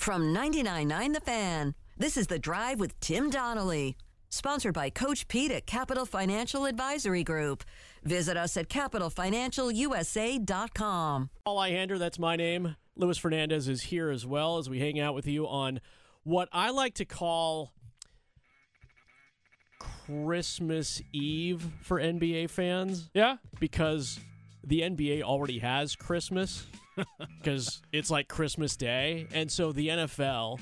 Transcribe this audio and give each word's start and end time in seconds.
From 0.00 0.34
99.9 0.34 1.12
The 1.12 1.20
Fan, 1.20 1.74
this 1.98 2.16
is 2.16 2.26
The 2.26 2.38
Drive 2.38 2.80
with 2.80 2.98
Tim 3.00 3.28
Donnelly. 3.28 3.98
Sponsored 4.30 4.72
by 4.72 4.88
Coach 4.88 5.28
Pete 5.28 5.50
at 5.50 5.66
Capital 5.66 6.06
Financial 6.06 6.64
Advisory 6.64 7.22
Group. 7.22 7.64
Visit 8.02 8.38
us 8.38 8.56
at 8.56 8.70
capitalfinancialusa.com. 8.70 11.30
Paul 11.44 11.58
Ihander, 11.58 11.98
that's 11.98 12.18
my 12.18 12.34
name. 12.34 12.76
Luis 12.96 13.18
Fernandez 13.18 13.68
is 13.68 13.82
here 13.82 14.08
as 14.08 14.24
well 14.24 14.56
as 14.56 14.70
we 14.70 14.80
hang 14.80 14.98
out 14.98 15.14
with 15.14 15.26
you 15.26 15.46
on 15.46 15.82
what 16.22 16.48
I 16.50 16.70
like 16.70 16.94
to 16.94 17.04
call 17.04 17.74
Christmas 20.06 21.02
Eve 21.12 21.62
for 21.82 22.00
NBA 22.00 22.48
fans. 22.48 23.10
Yeah. 23.12 23.36
Because 23.60 24.18
the 24.64 24.80
NBA 24.80 25.20
already 25.20 25.58
has 25.58 25.94
Christmas 25.94 26.64
because 27.38 27.82
it's 27.92 28.10
like 28.10 28.28
Christmas 28.28 28.76
Day. 28.76 29.26
And 29.32 29.50
so 29.50 29.72
the 29.72 29.88
NFL 29.88 30.60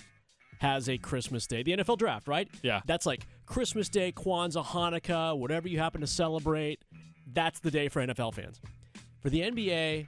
has 0.61 0.89
a 0.89 0.99
Christmas 0.99 1.47
Day. 1.47 1.63
The 1.63 1.73
NFL 1.77 1.99
draft, 1.99 2.29
right? 2.29 2.49
Yeah. 2.63 2.81
That's 2.87 3.07
like 3.07 3.27
Christmas 3.47 3.89
Day, 3.89 4.13
Kwanzaa, 4.13 4.65
Hanukkah, 4.65 5.39
whatever 5.39 5.69
you 5.69 5.79
happen 5.79 6.01
to 6.01 6.07
celebrate. 6.07 6.81
That's 7.33 7.61
the 7.61 7.71
day 7.71 7.89
for 7.89 8.05
NFL 8.05 8.35
fans. 8.35 8.61
For 9.21 9.31
the 9.31 9.43
NBA, 9.43 10.07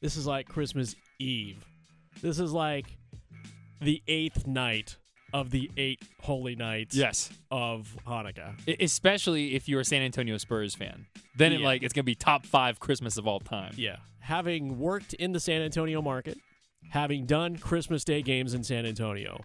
this 0.00 0.16
is 0.16 0.26
like 0.26 0.48
Christmas 0.48 0.94
Eve. 1.18 1.64
This 2.22 2.38
is 2.38 2.52
like 2.52 2.86
the 3.80 4.02
eighth 4.08 4.46
night 4.46 4.96
of 5.34 5.50
the 5.50 5.70
eight 5.76 6.00
holy 6.22 6.54
nights 6.56 6.94
Yes. 6.96 7.28
of 7.50 7.94
Hanukkah. 8.06 8.54
I- 8.66 8.76
especially 8.80 9.54
if 9.54 9.68
you're 9.68 9.80
a 9.80 9.84
San 9.84 10.00
Antonio 10.00 10.38
Spurs 10.38 10.74
fan. 10.74 11.06
Then 11.36 11.52
it, 11.52 11.60
like 11.60 11.82
it's 11.82 11.92
gonna 11.92 12.04
be 12.04 12.14
top 12.14 12.46
five 12.46 12.78
Christmas 12.80 13.18
of 13.18 13.26
all 13.26 13.40
time. 13.40 13.74
Yeah. 13.76 13.96
Having 14.20 14.78
worked 14.78 15.12
in 15.14 15.32
the 15.32 15.40
San 15.40 15.60
Antonio 15.60 16.00
market, 16.00 16.38
having 16.90 17.26
done 17.26 17.56
Christmas 17.58 18.04
Day 18.04 18.22
games 18.22 18.54
in 18.54 18.62
San 18.62 18.86
Antonio, 18.86 19.42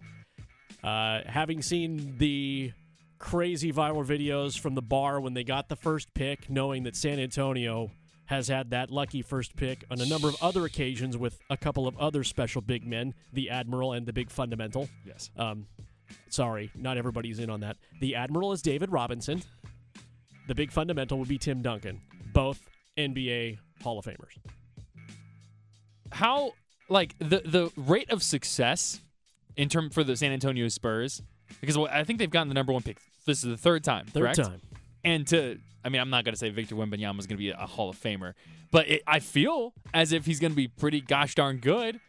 uh, 0.84 1.20
having 1.26 1.60
seen 1.60 2.16
the 2.18 2.72
crazy 3.18 3.72
viral 3.72 4.06
videos 4.06 4.58
from 4.58 4.74
the 4.74 4.80
bar 4.82 5.20
when 5.20 5.34
they 5.34 5.44
got 5.44 5.68
the 5.68 5.76
first 5.76 6.14
pick, 6.14 6.48
knowing 6.48 6.84
that 6.84 6.96
San 6.96 7.18
Antonio 7.18 7.90
has 8.30 8.46
had 8.46 8.70
that 8.70 8.92
lucky 8.92 9.22
first 9.22 9.56
pick 9.56 9.84
on 9.90 10.00
a 10.00 10.06
number 10.06 10.28
of 10.28 10.36
other 10.40 10.64
occasions 10.64 11.16
with 11.16 11.40
a 11.50 11.56
couple 11.56 11.88
of 11.88 11.98
other 11.98 12.22
special 12.22 12.62
big 12.62 12.86
men, 12.86 13.12
the 13.32 13.50
Admiral 13.50 13.92
and 13.92 14.06
the 14.06 14.12
Big 14.12 14.30
Fundamental. 14.30 14.88
Yes. 15.04 15.32
Um, 15.36 15.66
sorry, 16.28 16.70
not 16.76 16.96
everybody's 16.96 17.40
in 17.40 17.50
on 17.50 17.58
that. 17.60 17.76
The 18.00 18.14
Admiral 18.14 18.52
is 18.52 18.62
David 18.62 18.92
Robinson. 18.92 19.42
The 20.46 20.54
Big 20.54 20.70
Fundamental 20.70 21.18
would 21.18 21.26
be 21.26 21.38
Tim 21.38 21.60
Duncan, 21.60 22.00
both 22.32 22.60
NBA 22.96 23.58
Hall 23.82 23.98
of 23.98 24.04
Famers. 24.04 24.38
How 26.12 26.52
like 26.88 27.16
the 27.18 27.42
the 27.44 27.72
rate 27.76 28.10
of 28.10 28.22
success 28.22 29.00
in 29.56 29.68
term 29.68 29.90
for 29.90 30.04
the 30.04 30.16
San 30.16 30.30
Antonio 30.30 30.68
Spurs 30.68 31.20
because 31.60 31.76
well, 31.76 31.88
I 31.90 32.04
think 32.04 32.20
they've 32.20 32.30
gotten 32.30 32.46
the 32.46 32.54
number 32.54 32.72
one 32.72 32.82
pick. 32.82 32.98
This 33.26 33.38
is 33.42 33.50
the 33.50 33.56
third 33.56 33.82
time. 33.82 34.06
Third 34.06 34.22
correct? 34.22 34.38
time. 34.38 34.60
And 35.04 35.26
to, 35.28 35.58
I 35.84 35.88
mean, 35.88 36.00
I'm 36.00 36.10
not 36.10 36.24
going 36.24 36.34
to 36.34 36.38
say 36.38 36.50
Victor 36.50 36.74
Wembanyama 36.74 37.18
is 37.18 37.26
going 37.26 37.36
to 37.36 37.42
be 37.42 37.50
a 37.50 37.56
Hall 37.66 37.88
of 37.90 37.96
Famer, 38.00 38.34
but 38.70 38.88
it, 38.88 39.02
I 39.06 39.20
feel 39.20 39.72
as 39.94 40.12
if 40.12 40.26
he's 40.26 40.40
going 40.40 40.52
to 40.52 40.56
be 40.56 40.68
pretty 40.68 41.00
gosh 41.00 41.34
darn 41.34 41.58
good. 41.58 42.00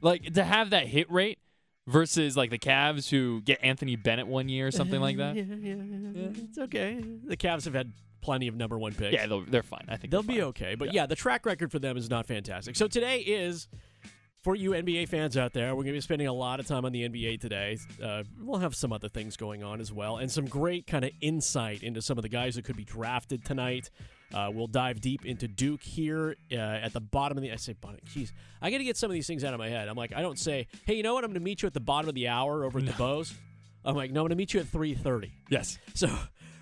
Like 0.00 0.34
to 0.34 0.44
have 0.44 0.70
that 0.70 0.86
hit 0.86 1.10
rate 1.10 1.38
versus 1.86 2.36
like 2.36 2.50
the 2.50 2.58
Cavs 2.58 3.08
who 3.08 3.40
get 3.42 3.58
Anthony 3.62 3.96
Bennett 3.96 4.26
one 4.26 4.48
year 4.48 4.66
or 4.66 4.70
something 4.70 5.00
like 5.00 5.16
that. 5.18 5.36
Yeah, 5.36 5.44
yeah, 5.44 5.74
yeah, 5.74 6.28
It's 6.44 6.58
okay. 6.58 7.02
The 7.24 7.36
Cavs 7.36 7.64
have 7.64 7.74
had 7.74 7.92
plenty 8.20 8.48
of 8.48 8.56
number 8.56 8.76
one 8.78 8.92
picks. 8.92 9.12
Yeah, 9.12 9.26
they'll, 9.26 9.42
they're 9.44 9.62
fine. 9.62 9.84
I 9.88 9.96
think 9.96 10.10
They'll 10.10 10.22
be 10.22 10.42
okay. 10.42 10.74
But 10.74 10.92
Yeah. 10.92 11.02
yeah. 11.02 11.06
the 11.06 11.14
track 11.14 11.46
record 11.46 11.70
for 11.70 11.78
them 11.78 11.96
is 11.96 12.10
not 12.10 12.26
fantastic. 12.26 12.74
So 12.76 12.88
today 12.88 13.18
is, 13.20 13.68
for 14.46 14.54
you 14.54 14.70
NBA 14.70 15.08
fans 15.08 15.36
out 15.36 15.52
there, 15.52 15.70
we're 15.70 15.82
going 15.82 15.86
to 15.88 15.94
be 15.94 16.00
spending 16.00 16.28
a 16.28 16.32
lot 16.32 16.60
of 16.60 16.68
time 16.68 16.84
on 16.84 16.92
the 16.92 17.08
NBA 17.08 17.40
today. 17.40 17.78
Uh, 18.00 18.22
we'll 18.40 18.60
have 18.60 18.76
some 18.76 18.92
other 18.92 19.08
things 19.08 19.36
going 19.36 19.64
on 19.64 19.80
as 19.80 19.92
well, 19.92 20.18
and 20.18 20.30
some 20.30 20.46
great 20.46 20.86
kind 20.86 21.04
of 21.04 21.10
insight 21.20 21.82
into 21.82 22.00
some 22.00 22.16
of 22.16 22.22
the 22.22 22.28
guys 22.28 22.54
that 22.54 22.64
could 22.64 22.76
be 22.76 22.84
drafted 22.84 23.44
tonight. 23.44 23.90
Uh, 24.32 24.48
we'll 24.54 24.68
dive 24.68 25.00
deep 25.00 25.26
into 25.26 25.48
Duke 25.48 25.82
here 25.82 26.36
uh, 26.52 26.54
at 26.54 26.92
the 26.92 27.00
bottom 27.00 27.36
of 27.36 27.42
the. 27.42 27.50
I 27.50 27.56
say, 27.56 27.72
bottom. 27.72 27.98
Jeez, 28.06 28.30
I 28.62 28.70
got 28.70 28.78
to 28.78 28.84
get 28.84 28.96
some 28.96 29.10
of 29.10 29.14
these 29.14 29.26
things 29.26 29.42
out 29.42 29.52
of 29.52 29.58
my 29.58 29.68
head. 29.68 29.88
I'm 29.88 29.96
like, 29.96 30.12
I 30.14 30.22
don't 30.22 30.38
say, 30.38 30.68
hey, 30.84 30.94
you 30.94 31.02
know 31.02 31.14
what? 31.14 31.24
I'm 31.24 31.30
going 31.30 31.40
to 31.40 31.44
meet 31.44 31.62
you 31.62 31.66
at 31.66 31.74
the 31.74 31.80
bottom 31.80 32.08
of 32.08 32.14
the 32.14 32.28
hour 32.28 32.62
over 32.62 32.78
at 32.78 32.86
the 32.86 32.92
Bows. 32.98 33.34
I'm 33.84 33.96
like, 33.96 34.12
no, 34.12 34.20
I'm 34.20 34.28
going 34.28 34.30
to 34.30 34.36
meet 34.36 34.54
you 34.54 34.60
at 34.60 34.66
3:30. 34.66 35.32
Yes. 35.48 35.76
So, 35.94 36.06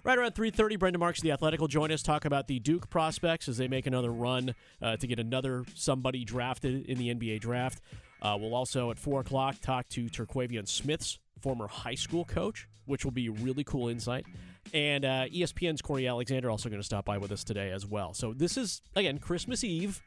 right 0.04 0.19
around 0.19 0.34
3:30, 0.34 0.78
Brendan 0.78 1.00
Marks, 1.00 1.19
of 1.19 1.25
the 1.25 1.32
Athletic, 1.32 1.60
will 1.60 1.69
join 1.69 1.91
us 1.91 2.03
talk 2.03 2.25
about 2.25 2.47
the 2.47 2.60
Duke 2.60 2.88
prospects 2.91 3.48
as 3.48 3.56
they 3.56 3.69
make 3.69 3.87
another 3.87 4.12
run 4.12 4.54
uh, 4.81 4.97
to 4.98 5.06
get 5.06 5.19
another 5.19 5.65
somebody 5.75 6.25
drafted 6.25 6.87
in 6.87 6.98
the 6.98 7.12
NBA 7.12 7.41
draft. 7.41 7.81
Uh, 8.22 8.37
we'll 8.38 8.54
also 8.54 8.91
at 8.91 8.98
four 8.98 9.20
o'clock 9.20 9.56
talk 9.60 9.88
to 9.91 10.06
Terquavion 10.06 10.69
Smith's 10.69 11.19
former 11.41 11.66
high 11.66 11.94
school 11.94 12.25
coach, 12.25 12.69
which 12.87 13.04
will 13.04 13.12
be 13.12 13.28
really 13.28 13.65
cool 13.65 13.88
insight. 13.88 14.25
And 14.72 15.04
uh, 15.04 15.26
ESPN's 15.26 15.82
Corey 15.82 16.06
Alexander 16.06 16.50
also 16.50 16.69
going 16.69 16.81
to 16.81 16.86
stop 16.86 17.04
by 17.04 17.19
with 17.19 17.32
us 17.32 17.44
today 17.44 17.71
as 17.71 17.84
well. 17.84 18.15
So 18.15 18.32
this 18.32 18.56
is 18.56 18.81
again 18.94 19.19
Christmas 19.19 19.65
Eve 19.65 20.03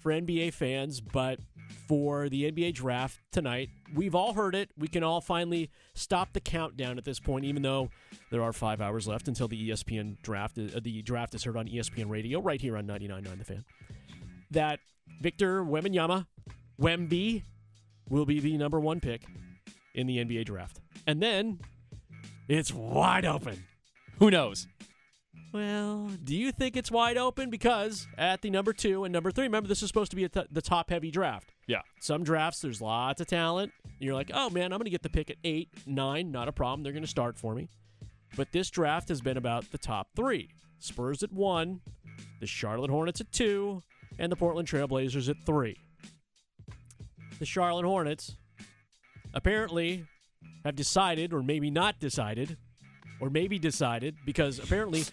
for 0.00 0.12
NBA 0.12 0.52
fans, 0.52 1.00
but 1.00 1.40
for 1.86 2.28
the 2.28 2.50
NBA 2.50 2.74
draft 2.74 3.20
tonight, 3.32 3.70
we've 3.94 4.14
all 4.14 4.32
heard 4.34 4.54
it. 4.54 4.70
We 4.76 4.88
can 4.88 5.02
all 5.02 5.20
finally 5.20 5.70
stop 5.94 6.32
the 6.32 6.40
countdown 6.40 6.98
at 6.98 7.04
this 7.04 7.20
point, 7.20 7.44
even 7.44 7.62
though 7.62 7.90
there 8.30 8.42
are 8.42 8.52
five 8.52 8.80
hours 8.80 9.08
left 9.08 9.28
until 9.28 9.48
the 9.48 9.70
ESPN 9.70 10.20
draft. 10.22 10.58
Uh, 10.58 10.80
the 10.80 11.02
draft 11.02 11.34
is 11.34 11.44
heard 11.44 11.56
on 11.56 11.66
ESPN 11.66 12.08
Radio 12.08 12.40
right 12.40 12.60
here 12.60 12.76
on 12.76 12.86
99.9 12.86 13.38
The 13.38 13.44
Fan. 13.44 13.64
That 14.50 14.80
Victor 15.20 15.62
Wembanyama, 15.64 16.26
Wemby, 16.80 17.42
will 18.08 18.26
be 18.26 18.40
the 18.40 18.56
number 18.56 18.80
one 18.80 19.00
pick 19.00 19.24
in 19.94 20.06
the 20.06 20.18
NBA 20.18 20.46
draft, 20.46 20.80
and 21.06 21.22
then 21.22 21.60
it's 22.48 22.72
wide 22.72 23.24
open. 23.24 23.64
Who 24.18 24.30
knows? 24.30 24.66
Well, 25.52 26.10
do 26.22 26.36
you 26.36 26.52
think 26.52 26.76
it's 26.76 26.90
wide 26.90 27.16
open? 27.16 27.48
Because 27.48 28.06
at 28.18 28.42
the 28.42 28.50
number 28.50 28.72
two 28.72 29.04
and 29.04 29.12
number 29.12 29.30
three, 29.30 29.44
remember 29.44 29.68
this 29.68 29.82
is 29.82 29.88
supposed 29.88 30.10
to 30.10 30.16
be 30.16 30.24
a 30.24 30.28
t- 30.28 30.42
the 30.50 30.60
top 30.60 30.90
heavy 30.90 31.10
draft. 31.10 31.52
Yeah. 31.66 31.80
Some 32.00 32.22
drafts, 32.22 32.60
there's 32.60 32.80
lots 32.82 33.20
of 33.20 33.26
talent. 33.26 33.72
You're 33.98 34.14
like, 34.14 34.30
oh 34.34 34.50
man, 34.50 34.72
I'm 34.72 34.78
going 34.78 34.84
to 34.84 34.90
get 34.90 35.02
the 35.02 35.08
pick 35.08 35.30
at 35.30 35.36
eight, 35.44 35.70
nine, 35.86 36.30
not 36.30 36.48
a 36.48 36.52
problem. 36.52 36.82
They're 36.82 36.92
going 36.92 37.02
to 37.02 37.08
start 37.08 37.38
for 37.38 37.54
me. 37.54 37.68
But 38.36 38.52
this 38.52 38.68
draft 38.70 39.08
has 39.08 39.20
been 39.20 39.36
about 39.36 39.70
the 39.72 39.78
top 39.78 40.08
three 40.14 40.50
Spurs 40.80 41.22
at 41.22 41.32
one, 41.32 41.80
the 42.40 42.46
Charlotte 42.46 42.90
Hornets 42.90 43.20
at 43.20 43.32
two, 43.32 43.82
and 44.18 44.30
the 44.30 44.36
Portland 44.36 44.68
Trailblazers 44.68 45.28
at 45.28 45.36
three. 45.44 45.76
The 47.38 47.46
Charlotte 47.46 47.84
Hornets 47.84 48.36
apparently 49.32 50.04
have 50.64 50.76
decided, 50.76 51.32
or 51.32 51.42
maybe 51.42 51.70
not 51.70 51.98
decided, 52.00 52.56
or 53.20 53.30
maybe 53.30 53.58
decided, 53.58 54.16
because 54.24 54.58
apparently 54.58 55.04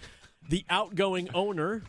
the 0.49 0.65
outgoing 0.69 1.29
owner, 1.33 1.83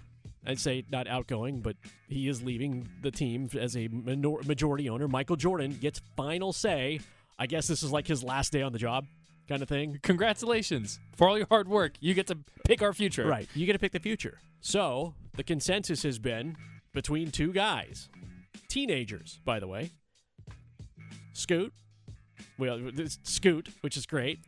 I'd 0.46 0.60
say 0.60 0.84
not 0.90 1.06
outgoing, 1.08 1.60
but 1.60 1.76
he 2.08 2.28
is 2.28 2.42
leaving 2.42 2.88
the 3.02 3.10
team 3.10 3.48
as 3.58 3.76
a 3.76 3.88
minor- 3.88 4.42
majority 4.46 4.88
owner. 4.88 5.08
Michael 5.08 5.36
Jordan 5.36 5.76
gets 5.80 6.00
final 6.16 6.52
say. 6.52 7.00
I 7.38 7.46
guess 7.46 7.66
this 7.66 7.82
is 7.82 7.92
like 7.92 8.06
his 8.06 8.24
last 8.24 8.52
day 8.52 8.62
on 8.62 8.72
the 8.72 8.78
job, 8.78 9.06
kind 9.48 9.62
of 9.62 9.68
thing. 9.68 9.98
Congratulations 10.02 10.98
for 11.16 11.28
all 11.28 11.36
your 11.36 11.46
hard 11.50 11.68
work. 11.68 11.94
You 12.00 12.14
get 12.14 12.26
to 12.28 12.38
pick 12.64 12.80
our 12.80 12.92
future. 12.94 13.26
Right. 13.26 13.48
You 13.54 13.66
get 13.66 13.74
to 13.74 13.78
pick 13.78 13.92
the 13.92 14.00
future. 14.00 14.38
So 14.60 15.14
the 15.34 15.44
consensus 15.44 16.02
has 16.02 16.18
been 16.18 16.56
between 16.94 17.30
two 17.30 17.52
guys, 17.52 18.08
teenagers, 18.68 19.38
by 19.44 19.60
the 19.60 19.66
way. 19.66 19.90
Scoot, 21.34 21.74
well, 22.58 22.80
this 22.94 23.18
Scoot, 23.22 23.68
which 23.82 23.98
is 23.98 24.06
great, 24.06 24.38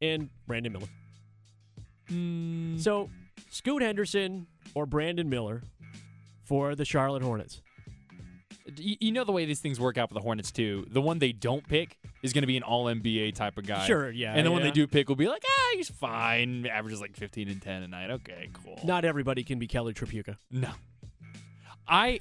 and 0.00 0.30
Brandon 0.46 0.72
Miller. 0.72 0.88
Mm, 2.12 2.80
So 2.80 3.08
Scoot 3.50 3.82
Henderson 3.82 4.46
or 4.74 4.86
Brandon 4.86 5.28
Miller 5.28 5.62
for 6.44 6.74
the 6.74 6.84
Charlotte 6.84 7.22
Hornets. 7.22 7.62
you, 8.76 9.12
know 9.12 9.24
the 9.24 9.32
way 9.32 9.44
these 9.44 9.60
things 9.60 9.78
work 9.80 9.98
out 9.98 10.08
for 10.08 10.14
the 10.14 10.20
Hornets 10.20 10.50
too. 10.52 10.86
The 10.90 11.00
one 11.00 11.18
they 11.18 11.32
don't 11.32 11.66
pick 11.66 11.98
is 12.22 12.32
going 12.32 12.42
to 12.42 12.46
be 12.46 12.56
an 12.56 12.62
All 12.62 12.86
NBA 12.86 13.34
type 13.34 13.58
of 13.58 13.66
guy. 13.66 13.86
Sure, 13.86 14.10
yeah, 14.10 14.34
And 14.34 14.46
the 14.46 14.50
one 14.50 14.62
they 14.62 14.70
do 14.70 14.86
pick 14.86 15.08
will 15.08 15.16
be 15.16 15.28
like, 15.28 15.42
ah, 15.46 15.70
he's 15.74 15.90
fine. 15.90 16.66
Averages 16.66 17.00
like 17.00 17.16
15 17.16 17.48
and 17.48 17.60
10 17.60 17.82
a 17.82 17.88
night. 17.88 18.10
Okay, 18.10 18.50
cool. 18.52 18.78
Not 18.84 19.04
everybody 19.04 19.42
can 19.44 19.58
be 19.58 19.66
Kelly 19.66 19.94
Tripucka. 19.94 20.36
No. 20.50 20.70
I 21.88 22.20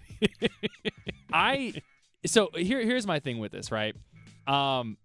I 1.31 1.73
so 2.25 2.49
here 2.55 2.81
here's 2.81 3.05
my 3.07 3.19
thing 3.19 3.39
with 3.39 3.51
this, 3.51 3.71
right? 3.71 3.95
Um 4.47 4.97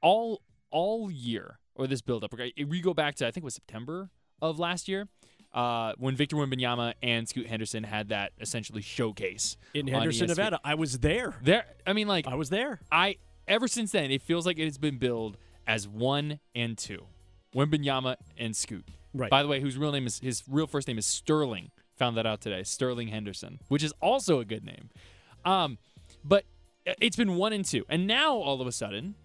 all 0.00 0.40
all 0.70 1.10
year 1.10 1.58
or 1.80 1.86
this 1.86 2.02
build 2.02 2.22
up, 2.22 2.34
okay, 2.34 2.52
we 2.68 2.80
go 2.80 2.92
back 2.92 3.14
to 3.16 3.26
I 3.26 3.30
think 3.30 3.42
it 3.42 3.44
was 3.44 3.54
September 3.54 4.10
of 4.42 4.58
last 4.58 4.86
year. 4.88 5.08
Uh, 5.52 5.94
when 5.98 6.14
Victor 6.14 6.36
Wembanyama 6.36 6.94
and 7.02 7.28
Scoot 7.28 7.48
Henderson 7.48 7.82
had 7.82 8.10
that 8.10 8.30
essentially 8.40 8.82
showcase 8.82 9.56
In 9.74 9.88
Henderson, 9.88 10.28
Nevada. 10.28 10.60
I 10.62 10.76
was 10.76 11.00
there. 11.00 11.34
There, 11.42 11.64
I 11.84 11.92
mean, 11.92 12.06
like 12.06 12.28
I 12.28 12.36
was 12.36 12.50
there. 12.50 12.80
I 12.92 13.16
ever 13.48 13.66
since 13.66 13.90
then, 13.90 14.12
it 14.12 14.22
feels 14.22 14.46
like 14.46 14.60
it 14.60 14.66
has 14.66 14.78
been 14.78 14.98
billed 14.98 15.38
as 15.66 15.88
one 15.88 16.38
and 16.54 16.78
two, 16.78 17.04
Wembanyama 17.52 18.16
and 18.38 18.54
Scoot. 18.54 18.86
Right. 19.12 19.28
By 19.28 19.42
the 19.42 19.48
way, 19.48 19.60
whose 19.60 19.76
real 19.76 19.90
name 19.90 20.06
is 20.06 20.20
his 20.20 20.44
real 20.48 20.68
first 20.68 20.86
name 20.86 20.98
is 20.98 21.06
Sterling. 21.06 21.72
Found 21.96 22.16
that 22.16 22.26
out 22.26 22.40
today. 22.40 22.62
Sterling 22.62 23.08
Henderson, 23.08 23.58
which 23.66 23.82
is 23.82 23.92
also 24.00 24.38
a 24.38 24.44
good 24.44 24.64
name. 24.64 24.90
Um, 25.44 25.78
but 26.24 26.44
it's 26.84 27.16
been 27.16 27.34
one 27.34 27.52
and 27.52 27.64
two, 27.64 27.84
and 27.88 28.06
now 28.06 28.36
all 28.36 28.60
of 28.60 28.68
a 28.68 28.72
sudden, 28.72 29.16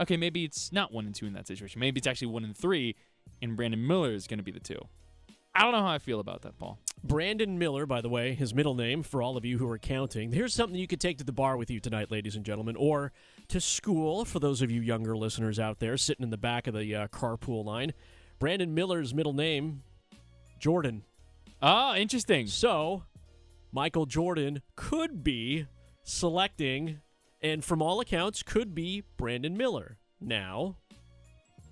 okay, 0.00 0.16
maybe 0.16 0.44
it's 0.44 0.72
not 0.72 0.92
one 0.92 1.06
and 1.06 1.14
two 1.14 1.26
in 1.26 1.32
that 1.34 1.46
situation. 1.46 1.80
Maybe 1.80 1.98
it's 1.98 2.06
actually 2.06 2.28
one 2.28 2.44
and 2.44 2.56
three, 2.56 2.96
and 3.40 3.56
Brandon 3.56 3.86
Miller 3.86 4.12
is 4.12 4.26
going 4.26 4.38
to 4.38 4.44
be 4.44 4.52
the 4.52 4.60
two. 4.60 4.80
I 5.54 5.62
don't 5.62 5.72
know 5.72 5.82
how 5.82 5.88
I 5.92 5.98
feel 5.98 6.18
about 6.18 6.42
that, 6.42 6.56
Paul. 6.58 6.78
Brandon 7.04 7.58
Miller, 7.58 7.84
by 7.84 8.00
the 8.00 8.08
way, 8.08 8.34
his 8.34 8.54
middle 8.54 8.74
name 8.74 9.02
for 9.02 9.20
all 9.20 9.36
of 9.36 9.44
you 9.44 9.58
who 9.58 9.68
are 9.68 9.78
counting. 9.78 10.32
Here's 10.32 10.54
something 10.54 10.78
you 10.78 10.86
could 10.86 11.00
take 11.00 11.18
to 11.18 11.24
the 11.24 11.32
bar 11.32 11.56
with 11.56 11.70
you 11.70 11.78
tonight, 11.78 12.10
ladies 12.10 12.36
and 12.36 12.44
gentlemen, 12.44 12.74
or 12.76 13.12
to 13.48 13.60
school 13.60 14.24
for 14.24 14.38
those 14.38 14.62
of 14.62 14.70
you 14.70 14.80
younger 14.80 15.16
listeners 15.16 15.58
out 15.58 15.78
there 15.78 15.96
sitting 15.98 16.22
in 16.22 16.30
the 16.30 16.38
back 16.38 16.66
of 16.66 16.74
the 16.74 16.94
uh, 16.94 17.08
carpool 17.08 17.64
line. 17.64 17.92
Brandon 18.38 18.72
Miller's 18.72 19.12
middle 19.12 19.34
name, 19.34 19.82
Jordan. 20.58 21.02
Oh, 21.60 21.94
interesting. 21.94 22.46
So, 22.46 23.04
Michael 23.72 24.06
Jordan 24.06 24.62
could 24.74 25.22
be 25.22 25.66
selecting, 26.02 27.00
and 27.42 27.64
from 27.64 27.82
all 27.82 28.00
accounts, 28.00 28.42
could 28.42 28.74
be 28.74 29.02
Brandon 29.16 29.56
Miller. 29.56 29.98
Now, 30.20 30.76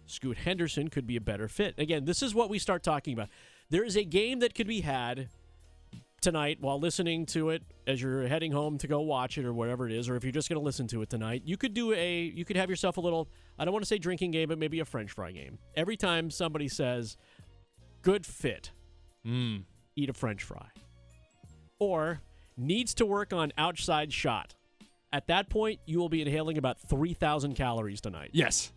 Scoot 0.06 0.38
Henderson 0.38 0.88
could 0.88 1.06
be 1.06 1.16
a 1.16 1.20
better 1.20 1.46
fit. 1.48 1.74
Again, 1.78 2.04
this 2.04 2.22
is 2.22 2.34
what 2.34 2.50
we 2.50 2.58
start 2.58 2.82
talking 2.82 3.12
about. 3.14 3.28
There 3.70 3.84
is 3.84 3.96
a 3.96 4.04
game 4.04 4.40
that 4.40 4.54
could 4.54 4.66
be 4.66 4.80
had 4.80 5.28
tonight 6.20 6.58
while 6.60 6.78
listening 6.78 7.24
to 7.24 7.50
it 7.50 7.62
as 7.86 8.02
you're 8.02 8.26
heading 8.26 8.52
home 8.52 8.76
to 8.78 8.86
go 8.88 9.00
watch 9.00 9.38
it 9.38 9.44
or 9.46 9.54
whatever 9.54 9.86
it 9.86 9.92
is, 9.92 10.08
or 10.08 10.16
if 10.16 10.24
you're 10.24 10.32
just 10.32 10.48
going 10.48 10.58
to 10.60 10.64
listen 10.64 10.86
to 10.88 11.00
it 11.02 11.08
tonight. 11.08 11.42
You 11.44 11.56
could 11.56 11.72
do 11.72 11.92
a, 11.94 12.22
you 12.22 12.44
could 12.44 12.56
have 12.56 12.68
yourself 12.68 12.96
a 12.96 13.00
little, 13.00 13.28
I 13.58 13.64
don't 13.64 13.72
want 13.72 13.84
to 13.84 13.88
say 13.88 13.96
drinking 13.98 14.32
game, 14.32 14.48
but 14.48 14.58
maybe 14.58 14.80
a 14.80 14.84
French 14.84 15.12
fry 15.12 15.30
game. 15.30 15.58
Every 15.76 15.96
time 15.96 16.30
somebody 16.30 16.68
says, 16.68 17.16
good 18.02 18.26
fit, 18.26 18.72
Mm. 19.26 19.64
eat 19.96 20.08
a 20.08 20.14
French 20.14 20.42
fry. 20.42 20.68
Or 21.78 22.20
needs 22.56 22.94
to 22.94 23.06
work 23.06 23.32
on 23.32 23.52
outside 23.56 24.12
shot. 24.12 24.54
At 25.12 25.26
that 25.26 25.48
point, 25.48 25.80
you 25.86 25.98
will 25.98 26.08
be 26.08 26.22
inhaling 26.22 26.56
about 26.58 26.78
3,000 26.80 27.54
calories 27.54 28.00
tonight. 28.00 28.30
Yes. 28.32 28.72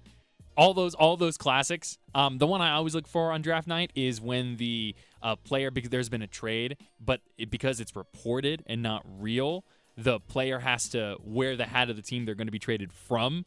All 0.56 0.74
those 0.76 0.94
all 0.94 1.18
those 1.18 1.36
classics. 1.38 1.98
Um, 2.14 2.38
the 2.38 2.46
one 2.46 2.62
I 2.62 2.74
always 2.74 2.94
look 2.94 3.08
for 3.08 3.32
on 3.32 3.42
draft 3.42 3.68
night 3.68 3.92
is 3.96 4.22
when 4.22 4.58
the 4.58 4.96
uh, 5.24 5.36
player 5.36 5.72
because 5.72 5.90
there's 5.90 6.10
been 6.10 6.22
a 6.22 6.28
trade, 6.28 6.78
but 7.04 7.22
it, 7.40 7.50
because 7.50 7.80
it's 7.80 7.96
reported 7.96 8.62
and 8.68 8.84
not 8.84 9.04
real, 9.20 9.64
the 9.98 10.20
player 10.20 10.60
has 10.60 10.90
to 10.90 11.18
wear 11.24 11.56
the 11.56 11.66
hat 11.66 11.90
of 11.90 11.96
the 11.96 12.04
team 12.04 12.26
they're 12.26 12.36
going 12.36 12.48
to 12.48 12.52
be 12.52 12.60
traded 12.60 12.94
from. 12.94 13.46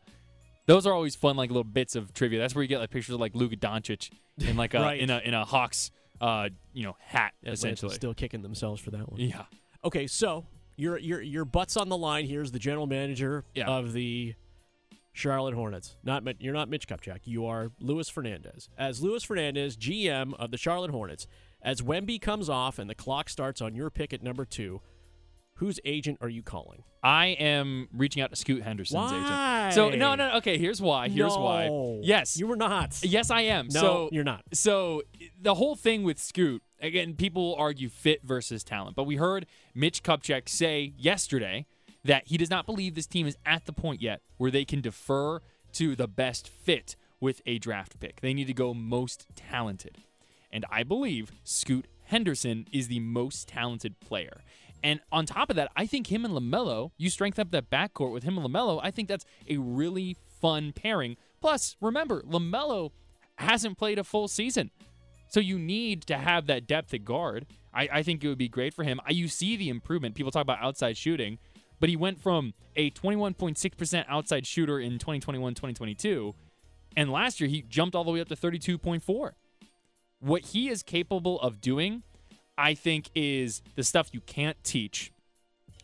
Those 0.67 0.85
are 0.85 0.93
always 0.93 1.15
fun, 1.15 1.37
like 1.37 1.49
little 1.51 1.63
bits 1.63 1.95
of 1.95 2.13
trivia. 2.13 2.41
That's 2.41 2.57
where 2.57 2.63
you 2.63 2.69
get 2.69 2.81
like 2.81 2.91
pictures 2.91 3.15
of 3.15 3.21
like 3.21 3.37
Luka 3.37 3.55
Doncic 3.57 4.11
in 4.39 4.57
like 4.57 4.75
a 4.75 4.81
Right. 4.81 5.01
in 5.01 5.09
a 5.11 5.19
in 5.19 5.33
a 5.33 5.45
Hawks 5.45 5.93
uh 6.21 6.49
you 6.73 6.83
know 6.83 6.97
hat 6.99 7.35
Atlanta's 7.43 7.61
essentially. 7.61 7.95
still 7.95 8.15
kicking 8.15 8.43
themselves 8.43 8.81
for 8.81 8.91
that 8.91 9.09
one. 9.13 9.21
Yeah. 9.21 9.45
Okay, 9.85 10.09
so 10.09 10.45
your 10.77 10.99
your 10.99 11.21
your 11.23 11.45
butts 11.45 11.77
on 11.77 11.89
the 11.89 11.97
line. 11.97 12.27
Here's 12.27 12.53
the 12.53 12.59
general 12.59 12.87
manager 12.87 13.45
Yeah. 13.55 13.67
of 13.67 13.93
the 13.93 14.35
Charlotte 15.13 15.55
Hornets. 15.55 15.97
Not 16.05 16.23
you're 16.41 16.53
not 16.55 16.69
Mitch 16.69 16.87
Kupchak. 16.87 17.21
You 17.25 17.47
are 17.47 17.71
Luis 17.81 18.09
Fernandez. 18.09 18.69
As 18.77 19.03
Luis 19.03 19.23
Fernandez, 19.23 19.77
GM 19.77 20.35
of 20.35 20.51
the 20.51 20.59
Charlotte 20.59 20.91
Hornets, 20.91 21.27
as 21.63 21.81
Wemby 21.81 22.21
comes 22.21 22.49
off 22.51 22.79
and 22.79 22.89
the 22.91 22.95
clock 22.95 23.29
starts 23.29 23.61
on 23.63 23.75
your 23.75 23.89
pick 23.91 24.13
at 24.13 24.23
number 24.23 24.45
two, 24.45 24.83
whose 25.55 25.81
agent 25.87 26.19
are 26.21 26.29
you 26.29 26.43
calling? 26.43 26.83
I 27.03 27.29
am 27.29 27.89
reaching 27.93 28.21
out 28.23 28.29
to 28.31 28.37
Scoot 28.37 28.63
Henderson's 28.63 28.97
Why? 29.11 29.69
agent. 29.69 29.75
So 29.75 29.89
no, 29.91 30.15
no. 30.17 30.37
Okay, 30.37 30.59
here's 30.59 30.83
why. 30.83 31.09
Here's 31.09 31.35
why. 31.37 31.71
Yes, 32.03 32.37
you 32.37 32.47
were 32.47 32.57
not. 32.57 32.99
Yes, 33.03 33.31
I 33.31 33.43
am. 33.43 33.69
No, 33.73 33.81
so 33.81 34.09
you're 34.13 34.25
not. 34.25 34.43
So 34.53 35.03
the 35.41 35.55
whole 35.55 35.77
thing 35.77 36.03
with 36.03 36.19
Scoot, 36.19 36.63
again, 36.81 37.15
people 37.15 37.43
will 37.43 37.57
argue 37.57 37.89
fit 37.89 38.23
versus 38.23 38.65
talent, 38.65 38.97
but 38.97 39.05
we 39.05 39.17
heard 39.17 39.47
Mitch 39.75 40.03
Kupchak 40.03 40.49
say 40.49 40.93
yesterday 40.97 41.67
that 42.05 42.29
he 42.29 42.37
does 42.37 42.51
not 42.51 42.67
believe 42.67 42.95
this 42.95 43.07
team 43.07 43.27
is 43.27 43.37
at 43.45 43.67
the 43.67 43.73
point 43.73 44.01
yet 44.01 44.21
where 44.37 44.51
they 44.51 44.65
can 44.65 44.81
defer 44.81 45.41
to 45.73 45.97
the 45.97 46.09
best 46.09 46.49
fit 46.49 46.97
with 47.21 47.43
a 47.47 47.59
draft 47.59 47.99
pick. 48.01 48.21
They 48.21 48.35
need 48.35 48.47
to 48.47 48.55
go 48.55 48.73
most 48.75 49.27
talented. 49.35 49.99
And 50.53 50.65
I 50.71 50.83
believe 50.85 51.33
Scoot 51.45 51.87
Henderson 52.05 52.67
is 52.73 52.89
the 52.89 53.01
most 53.01 53.49
talented 53.49 53.99
player. 54.01 54.43
And 54.83 55.01
on 55.11 55.27
top 55.27 55.51
of 55.51 55.57
that, 55.57 55.71
I 55.75 55.87
think 55.87 56.07
him 56.07 56.25
and 56.25 56.35
LaMelo, 56.35 56.93
you 56.97 57.11
strengthen 57.11 57.43
up 57.43 57.51
that 57.51 57.71
backcourt 57.71 58.13
with 58.13 58.23
him 58.23 58.39
and 58.39 58.47
LaMelo, 58.47 58.81
I 58.83 58.91
think 58.91 59.09
that's 59.09 59.25
a 59.49 59.57
really 59.57 60.17
fun 60.41 60.73
pairing. 60.73 61.17
Plus, 61.41 61.77
remember, 61.81 62.23
LaMelo 62.23 62.91
hasn't 63.37 63.79
played 63.79 63.99
a 63.99 64.05
full 64.05 64.29
season. 64.29 64.71
So 65.29 65.41
you 65.41 65.59
need 65.59 66.07
to 66.07 66.17
have 66.17 66.47
that 66.47 66.67
depth 66.67 66.95
at 66.95 67.05
guard. 67.05 67.47
I, 67.75 67.89
I 67.93 68.03
think 68.03 68.23
it 68.23 68.29
would 68.29 68.39
be 68.39 68.49
great 68.49 68.75
for 68.75 68.85
him. 68.85 69.01
I, 69.07 69.13
you 69.13 69.29
see 69.29 69.57
the 69.57 69.69
improvement. 69.69 70.15
People 70.15 70.31
talk 70.31 70.43
about 70.43 70.63
outside 70.63 70.97
shooting, 70.97 71.39
but 71.81 71.89
he 71.89 71.97
went 71.97 72.21
from 72.21 72.55
a 72.75 72.91
21.6% 72.91 74.05
outside 74.09 74.47
shooter 74.47 74.81
in 74.81 74.99
2021 74.99 75.55
2022, 75.55 76.35
and 76.97 77.11
last 77.13 77.41
year 77.41 77.49
he 77.49 77.63
jumped 77.63 77.95
all 77.95 78.05
the 78.05 78.11
way 78.11 78.21
up 78.21 78.29
to 78.29 78.37
32.4. 78.37 79.33
What 80.21 80.43
he 80.47 80.69
is 80.69 80.83
capable 80.83 81.39
of 81.41 81.61
doing, 81.61 82.03
I 82.57 82.75
think, 82.75 83.11
is 83.15 83.63
the 83.75 83.85
stuff 83.85 84.09
you 84.13 84.21
can't 84.21 84.63
teach, 84.65 85.13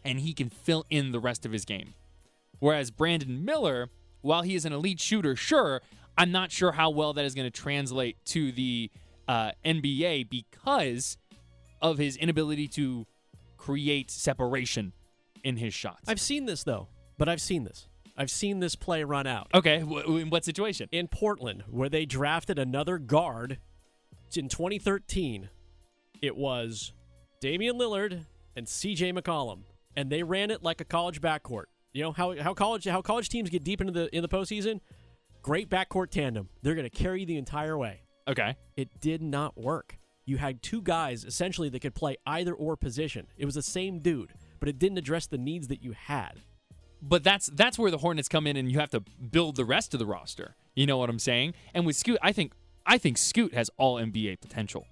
and 0.04 0.20
he 0.20 0.32
can 0.32 0.48
fill 0.48 0.86
in 0.88 1.12
the 1.12 1.20
rest 1.20 1.44
of 1.44 1.52
his 1.52 1.64
game. 1.64 1.94
Whereas 2.58 2.90
Brandon 2.90 3.44
Miller, 3.44 3.90
while 4.22 4.42
he 4.42 4.54
is 4.54 4.64
an 4.64 4.72
elite 4.72 5.00
shooter, 5.00 5.36
sure, 5.36 5.82
I'm 6.16 6.32
not 6.32 6.50
sure 6.50 6.72
how 6.72 6.90
well 6.90 7.12
that 7.12 7.24
is 7.24 7.34
going 7.34 7.50
to 7.50 7.60
translate 7.60 8.24
to 8.26 8.52
the 8.52 8.90
uh, 9.32 9.52
NBA 9.64 10.28
because 10.28 11.16
of 11.80 11.96
his 11.96 12.16
inability 12.18 12.68
to 12.68 13.06
create 13.56 14.10
separation 14.10 14.92
in 15.42 15.56
his 15.56 15.72
shots. 15.72 16.02
I've 16.06 16.20
seen 16.20 16.44
this 16.44 16.64
though, 16.64 16.88
but 17.16 17.30
I've 17.30 17.40
seen 17.40 17.64
this. 17.64 17.88
I've 18.14 18.30
seen 18.30 18.60
this 18.60 18.76
play 18.76 19.04
run 19.04 19.26
out 19.26 19.48
okay, 19.54 19.78
w- 19.78 20.18
in 20.18 20.28
what 20.28 20.44
situation? 20.44 20.88
in 20.92 21.08
Portland 21.08 21.64
where 21.70 21.88
they 21.88 22.04
drafted 22.04 22.58
another 22.58 22.98
guard 22.98 23.58
in 24.36 24.48
2013. 24.50 25.48
It 26.20 26.36
was 26.36 26.92
Damian 27.40 27.78
Lillard 27.78 28.26
and 28.54 28.66
CJ 28.66 29.18
McCollum, 29.18 29.62
and 29.96 30.10
they 30.10 30.22
ran 30.22 30.50
it 30.50 30.62
like 30.62 30.82
a 30.82 30.84
college 30.84 31.22
backcourt. 31.22 31.64
You 31.94 32.02
know 32.02 32.12
how 32.12 32.38
how 32.38 32.52
college 32.52 32.84
how 32.84 33.00
college 33.00 33.30
teams 33.30 33.48
get 33.48 33.64
deep 33.64 33.80
into 33.80 33.94
the 33.94 34.14
in 34.14 34.20
the 34.20 34.28
postseason. 34.28 34.80
Great 35.40 35.70
backcourt 35.70 36.10
tandem. 36.10 36.50
They're 36.62 36.74
going 36.74 36.88
to 36.88 36.96
carry 36.96 37.24
the 37.24 37.36
entire 37.38 37.78
way. 37.78 38.02
Okay. 38.28 38.56
It 38.76 39.00
did 39.00 39.22
not 39.22 39.58
work. 39.58 39.98
You 40.24 40.36
had 40.36 40.62
two 40.62 40.80
guys 40.82 41.24
essentially 41.24 41.68
that 41.70 41.80
could 41.80 41.94
play 41.94 42.16
either 42.26 42.54
or 42.54 42.76
position. 42.76 43.26
It 43.36 43.44
was 43.44 43.54
the 43.54 43.62
same 43.62 43.98
dude, 43.98 44.32
but 44.60 44.68
it 44.68 44.78
didn't 44.78 44.98
address 44.98 45.26
the 45.26 45.38
needs 45.38 45.68
that 45.68 45.82
you 45.82 45.92
had. 45.92 46.40
But 47.00 47.24
that's 47.24 47.46
that's 47.46 47.78
where 47.78 47.90
the 47.90 47.98
Hornets 47.98 48.28
come 48.28 48.46
in 48.46 48.56
and 48.56 48.70
you 48.70 48.78
have 48.78 48.90
to 48.90 49.00
build 49.00 49.56
the 49.56 49.64
rest 49.64 49.92
of 49.92 49.98
the 49.98 50.06
roster. 50.06 50.54
You 50.76 50.86
know 50.86 50.96
what 50.98 51.10
I'm 51.10 51.18
saying? 51.18 51.54
And 51.74 51.84
with 51.84 51.96
Scoot, 51.96 52.18
I 52.22 52.30
think 52.32 52.52
I 52.86 52.98
think 52.98 53.18
Scoot 53.18 53.54
has 53.54 53.70
all 53.76 53.96
NBA 53.96 54.40
potential. 54.40 54.86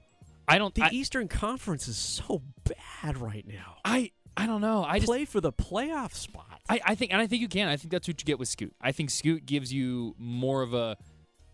I 0.49 0.59
don't 0.59 0.75
think 0.75 0.89
The 0.89 0.97
I, 0.97 0.99
Eastern 0.99 1.29
Conference 1.29 1.87
is 1.87 1.97
so 1.97 2.43
bad 2.65 3.19
right 3.19 3.47
now. 3.47 3.77
I 3.85 4.11
I 4.37 4.47
don't 4.47 4.61
know. 4.61 4.83
I 4.85 4.99
just 4.99 5.07
play 5.07 5.25
for 5.25 5.41
the 5.41 5.53
playoff 5.53 6.15
spot. 6.15 6.61
I, 6.69 6.81
I 6.85 6.95
think 6.97 7.13
and 7.13 7.21
I 7.21 7.29
think 7.29 7.41
you 7.41 7.49
can. 7.49 7.69
I 7.69 7.77
think 7.77 7.93
that's 7.93 8.09
what 8.09 8.21
you 8.21 8.25
get 8.25 8.41
with 8.41 8.49
Scoot. 8.49 8.75
I 8.81 8.91
think 8.91 9.11
Scoot 9.11 9.47
gives 9.47 9.73
you 9.73 10.17
more 10.19 10.63
of 10.63 10.75
a 10.75 10.97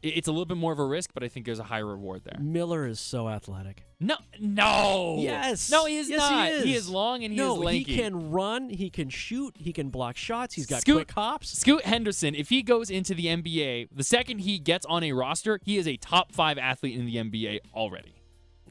it's 0.02 0.28
a 0.28 0.30
little 0.30 0.44
bit 0.46 0.56
more 0.56 0.72
of 0.72 0.78
a 0.78 0.84
risk, 0.84 1.10
but 1.14 1.22
I 1.22 1.28
think 1.28 1.46
there's 1.46 1.58
a 1.58 1.64
high 1.64 1.78
reward 1.78 2.22
there. 2.24 2.38
Miller 2.40 2.86
is 2.86 3.00
so 3.00 3.28
athletic. 3.28 3.82
No, 3.98 4.16
no, 4.38 5.16
Yes. 5.20 5.70
no, 5.70 5.86
he 5.86 5.96
is 5.96 6.08
Yes, 6.10 6.18
not. 6.20 6.52
He 6.64 6.74
is, 6.74 6.88
long 6.88 7.24
and 7.24 7.32
he 7.32 7.38
no, 7.38 7.54
is 7.54 7.58
lanky. 7.60 7.92
he 7.92 7.96
can 8.02 8.30
run. 8.30 8.68
He 8.68 8.90
can 8.90 9.08
shoot. 9.08 9.54
He 9.58 9.72
can 9.72 9.88
block 9.88 10.16
shots. 10.16 10.54
He's 10.54 10.66
got 10.66 10.82
Scoot- 10.82 10.96
quick 10.96 11.12
hops. 11.12 11.50
Scoot 11.58 11.84
Henderson, 11.84 12.34
if 12.34 12.50
he 12.50 12.62
goes 12.62 12.90
into 12.90 13.14
the 13.14 13.26
NBA, 13.26 13.88
the 13.90 14.04
second 14.04 14.40
he 14.40 14.58
gets 14.58 14.84
on 14.86 15.02
a 15.02 15.12
roster, 15.12 15.58
he 15.64 15.78
is 15.78 15.88
a 15.88 15.96
top 15.96 16.32
five 16.32 16.58
athlete 16.58 16.96
in 16.98 17.06
the 17.06 17.16
NBA 17.16 17.60
already. 17.74 18.14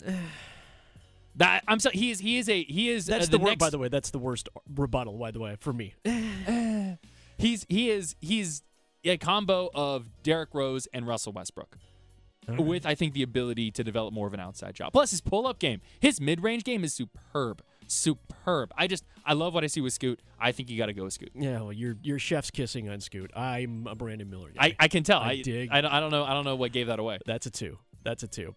that 1.36 1.64
I'm 1.68 1.80
sorry, 1.80 1.98
he 1.98 2.12
is 2.12 2.20
he 2.20 2.38
is 2.38 2.48
a 2.48 2.64
he 2.64 2.90
is 2.90 3.08
That's 3.08 3.28
uh, 3.28 3.32
the, 3.32 3.38
the, 3.38 3.44
word, 3.44 3.50
next, 3.52 3.60
by 3.60 3.70
the 3.70 3.78
way. 3.78 3.88
That's 3.88 4.12
the 4.12 4.20
worst 4.20 4.48
rebuttal, 4.74 5.18
by 5.18 5.32
the 5.32 5.40
way, 5.40 5.56
for 5.60 5.74
me. 5.74 5.96
He's 7.38 7.66
he 7.68 7.90
is 7.90 8.16
he's 8.22 8.64
a 9.06 9.18
combo 9.18 9.70
of 9.74 10.06
Derrick 10.24 10.50
Rose 10.54 10.88
and 10.94 11.08
Russell 11.08 11.34
Westbrook. 11.34 11.78
With 12.48 12.86
I 12.86 12.94
think 12.94 13.14
the 13.14 13.24
ability 13.24 13.72
to 13.72 13.84
develop 13.84 14.14
more 14.14 14.28
of 14.28 14.34
an 14.36 14.40
outside 14.40 14.76
job. 14.76 14.94
Plus 14.94 15.10
his 15.10 15.20
pull-up 15.20 15.58
game, 15.58 15.82
his 16.00 16.22
mid-range 16.22 16.64
game 16.64 16.84
is 16.84 16.94
superb. 16.94 17.64
Superb. 17.88 18.72
I 18.78 18.86
just 18.86 19.04
I 19.26 19.34
love 19.34 19.56
what 19.56 19.64
I 19.64 19.68
see 19.68 19.82
with 19.82 19.94
Scoot. 19.94 20.22
I 20.40 20.52
think 20.52 20.70
you 20.70 20.78
got 20.78 20.86
to 20.86 20.94
go 20.94 21.06
with 21.06 21.14
Scoot. 21.14 21.32
Yeah, 21.34 21.62
well, 21.62 21.74
you're 21.74 21.96
you're 22.04 22.20
chef's 22.20 22.52
kissing 22.52 22.88
on 22.88 23.00
Scoot. 23.00 23.32
I'm 23.36 23.88
a 23.88 23.96
Brandon 23.96 24.30
Miller 24.30 24.50
guy. 24.50 24.66
I, 24.66 24.76
I 24.80 24.88
can 24.90 25.04
tell. 25.04 25.20
I 25.20 25.32
I, 25.32 25.42
dig. 25.42 25.70
I, 25.72 25.82
don't, 25.82 25.92
I 25.92 26.00
don't 26.00 26.12
know. 26.12 26.24
I 26.24 26.34
don't 26.34 26.46
know 26.46 26.56
what 26.56 26.72
gave 26.72 26.86
that 26.88 27.00
away. 27.00 27.18
That's 27.26 27.48
a 27.48 27.52
two. 27.52 27.80
That's 28.04 28.22
a 28.22 28.28
two. 28.28 28.54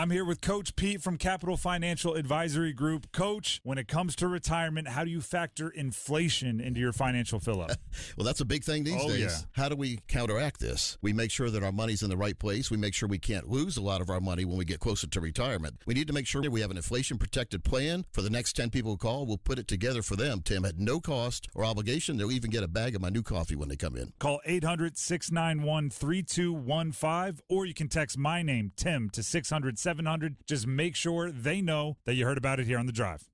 I'm 0.00 0.08
here 0.08 0.24
with 0.24 0.40
Coach 0.40 0.76
Pete 0.76 1.02
from 1.02 1.18
Capital 1.18 1.58
Financial 1.58 2.14
Advisory 2.14 2.72
Group. 2.72 3.12
Coach, 3.12 3.60
when 3.64 3.76
it 3.76 3.86
comes 3.86 4.16
to 4.16 4.28
retirement, 4.28 4.88
how 4.88 5.04
do 5.04 5.10
you 5.10 5.20
factor 5.20 5.68
inflation 5.68 6.58
into 6.58 6.80
your 6.80 6.94
financial 6.94 7.38
fill 7.38 7.60
up? 7.60 7.72
well, 8.16 8.24
that's 8.24 8.40
a 8.40 8.46
big 8.46 8.64
thing 8.64 8.82
these 8.84 8.96
Oh, 8.98 9.08
days. 9.08 9.20
yeah. 9.20 9.36
How 9.52 9.68
do 9.68 9.76
we 9.76 9.98
counteract 10.08 10.58
this? 10.58 10.96
We 11.02 11.12
make 11.12 11.30
sure 11.30 11.50
that 11.50 11.62
our 11.62 11.70
money's 11.70 12.02
in 12.02 12.08
the 12.08 12.16
right 12.16 12.38
place. 12.38 12.70
We 12.70 12.78
make 12.78 12.94
sure 12.94 13.10
we 13.10 13.18
can't 13.18 13.50
lose 13.50 13.76
a 13.76 13.82
lot 13.82 14.00
of 14.00 14.08
our 14.08 14.20
money 14.22 14.46
when 14.46 14.56
we 14.56 14.64
get 14.64 14.80
closer 14.80 15.06
to 15.06 15.20
retirement. 15.20 15.74
We 15.84 15.92
need 15.92 16.06
to 16.06 16.14
make 16.14 16.26
sure 16.26 16.40
we 16.50 16.62
have 16.62 16.70
an 16.70 16.78
inflation 16.78 17.18
protected 17.18 17.62
plan 17.62 18.06
for 18.10 18.22
the 18.22 18.30
next 18.30 18.54
10 18.56 18.70
people 18.70 18.92
who 18.92 18.96
call. 18.96 19.26
We'll 19.26 19.36
put 19.36 19.58
it 19.58 19.68
together 19.68 20.00
for 20.00 20.16
them, 20.16 20.40
Tim, 20.40 20.64
at 20.64 20.78
no 20.78 21.00
cost 21.00 21.46
or 21.54 21.62
obligation. 21.62 22.16
They'll 22.16 22.32
even 22.32 22.50
get 22.50 22.62
a 22.64 22.68
bag 22.68 22.94
of 22.96 23.02
my 23.02 23.10
new 23.10 23.22
coffee 23.22 23.54
when 23.54 23.68
they 23.68 23.76
come 23.76 23.96
in. 23.96 24.14
Call 24.18 24.40
800 24.46 24.96
691 24.96 25.90
3215, 25.90 27.44
or 27.50 27.66
you 27.66 27.74
can 27.74 27.88
text 27.88 28.16
my 28.16 28.40
name, 28.40 28.72
Tim, 28.76 29.10
to 29.10 29.22
600 29.22 29.78
700. 29.90 30.36
Just 30.46 30.66
make 30.68 30.94
sure 30.94 31.32
they 31.32 31.60
know 31.60 31.96
that 32.04 32.14
you 32.14 32.24
heard 32.24 32.38
about 32.38 32.60
it 32.60 32.66
here 32.66 32.78
on 32.78 32.86
the 32.86 32.92
drive. 32.92 33.28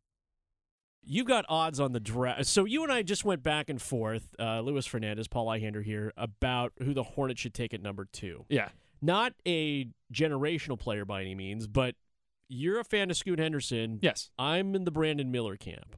You've 1.02 1.26
got 1.26 1.44
odds 1.48 1.78
on 1.78 1.92
the 1.92 2.00
draft. 2.00 2.46
So 2.46 2.64
you 2.64 2.82
and 2.82 2.90
I 2.90 3.02
just 3.02 3.24
went 3.24 3.42
back 3.42 3.68
and 3.68 3.80
forth, 3.80 4.34
uh, 4.40 4.60
Luis 4.60 4.86
Fernandez, 4.86 5.28
Paul 5.28 5.46
Ihander 5.46 5.84
here, 5.84 6.12
about 6.16 6.72
who 6.82 6.94
the 6.94 7.02
Hornets 7.02 7.40
should 7.42 7.54
take 7.54 7.74
at 7.74 7.82
number 7.82 8.06
two. 8.10 8.46
Yeah. 8.48 8.70
Not 9.02 9.34
a 9.46 9.88
generational 10.12 10.78
player 10.78 11.04
by 11.04 11.20
any 11.20 11.34
means, 11.34 11.66
but 11.66 11.94
you're 12.48 12.80
a 12.80 12.84
fan 12.84 13.10
of 13.10 13.16
Scoot 13.18 13.38
Henderson. 13.38 13.98
Yes. 14.00 14.30
I'm 14.38 14.74
in 14.74 14.84
the 14.84 14.90
Brandon 14.90 15.30
Miller 15.30 15.56
camp, 15.56 15.96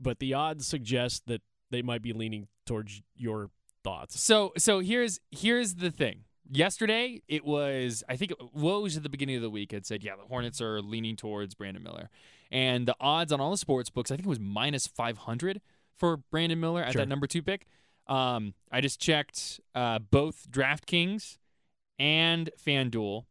but 0.00 0.18
the 0.18 0.32
odds 0.32 0.66
suggest 0.66 1.26
that 1.26 1.42
they 1.70 1.82
might 1.82 2.02
be 2.02 2.14
leaning 2.14 2.48
towards 2.64 3.02
your 3.14 3.50
thoughts. 3.84 4.18
So 4.20 4.54
so 4.56 4.80
here's 4.80 5.20
here's 5.30 5.74
the 5.74 5.90
thing. 5.90 6.24
Yesterday 6.50 7.22
it 7.28 7.44
was 7.44 8.04
I 8.08 8.16
think 8.16 8.32
Woj 8.56 8.96
at 8.96 9.02
the 9.02 9.08
beginning 9.08 9.36
of 9.36 9.42
the 9.42 9.50
week 9.50 9.72
had 9.72 9.84
said 9.86 10.02
yeah 10.04 10.16
the 10.16 10.22
Hornets 10.28 10.60
are 10.60 10.80
leaning 10.80 11.16
towards 11.16 11.54
Brandon 11.54 11.82
Miller, 11.82 12.08
and 12.50 12.86
the 12.86 12.94
odds 13.00 13.32
on 13.32 13.40
all 13.40 13.50
the 13.50 13.56
sports 13.56 13.90
books 13.90 14.10
I 14.10 14.16
think 14.16 14.26
it 14.26 14.30
was 14.30 14.40
minus 14.40 14.86
five 14.86 15.18
hundred 15.18 15.60
for 15.96 16.18
Brandon 16.18 16.60
Miller 16.60 16.82
at 16.82 16.92
Sure. 16.92 17.02
that 17.02 17.08
number 17.08 17.26
two 17.26 17.42
pick. 17.42 17.66
Um, 18.06 18.54
I 18.70 18.80
just 18.80 19.00
checked 19.00 19.60
uh, 19.74 19.98
both 19.98 20.46
DraftKings 20.50 21.38
and 21.98 22.50
FanDuel. 22.64 23.24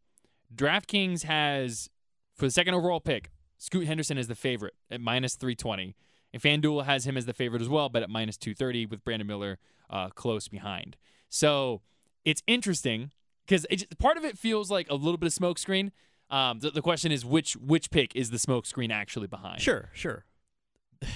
DraftKings 0.53 1.23
has 1.23 1.89
for 2.35 2.45
the 2.45 2.51
second 2.51 2.73
overall 2.73 2.99
pick 2.99 3.31
Scoot 3.57 3.87
Henderson 3.87 4.17
is 4.17 4.27
the 4.27 4.35
favorite 4.35 4.73
at 4.91 4.99
minus 4.99 5.35
three 5.35 5.55
twenty. 5.55 5.95
And 6.33 6.41
FanDuel 6.41 6.83
has 6.83 7.07
him 7.07 7.15
as 7.15 7.25
the 7.25 7.31
favorite 7.33 7.61
as 7.61 7.69
well, 7.69 7.87
but 7.87 8.03
at 8.03 8.09
minus 8.09 8.35
230 8.35 8.87
with 8.87 9.05
Brandon 9.05 9.25
Miller 9.25 9.57
uh, 9.89 10.09
close 10.09 10.49
behind. 10.49 10.97
So 11.29 11.81
it's 12.25 12.41
interesting 12.47 13.11
because 13.47 13.65
part 13.99 14.17
of 14.17 14.25
it 14.25 14.37
feels 14.37 14.69
like 14.69 14.89
a 14.89 14.95
little 14.95 15.17
bit 15.17 15.27
of 15.27 15.33
smokescreen. 15.33 15.91
Um, 16.29 16.59
the, 16.59 16.71
the 16.71 16.81
question 16.81 17.11
is 17.11 17.23
which 17.23 17.53
which 17.55 17.91
pick 17.91 18.15
is 18.15 18.31
the 18.31 18.37
smokescreen 18.37 18.91
actually 18.91 19.27
behind? 19.27 19.61
Sure, 19.61 19.89
sure. 19.93 20.25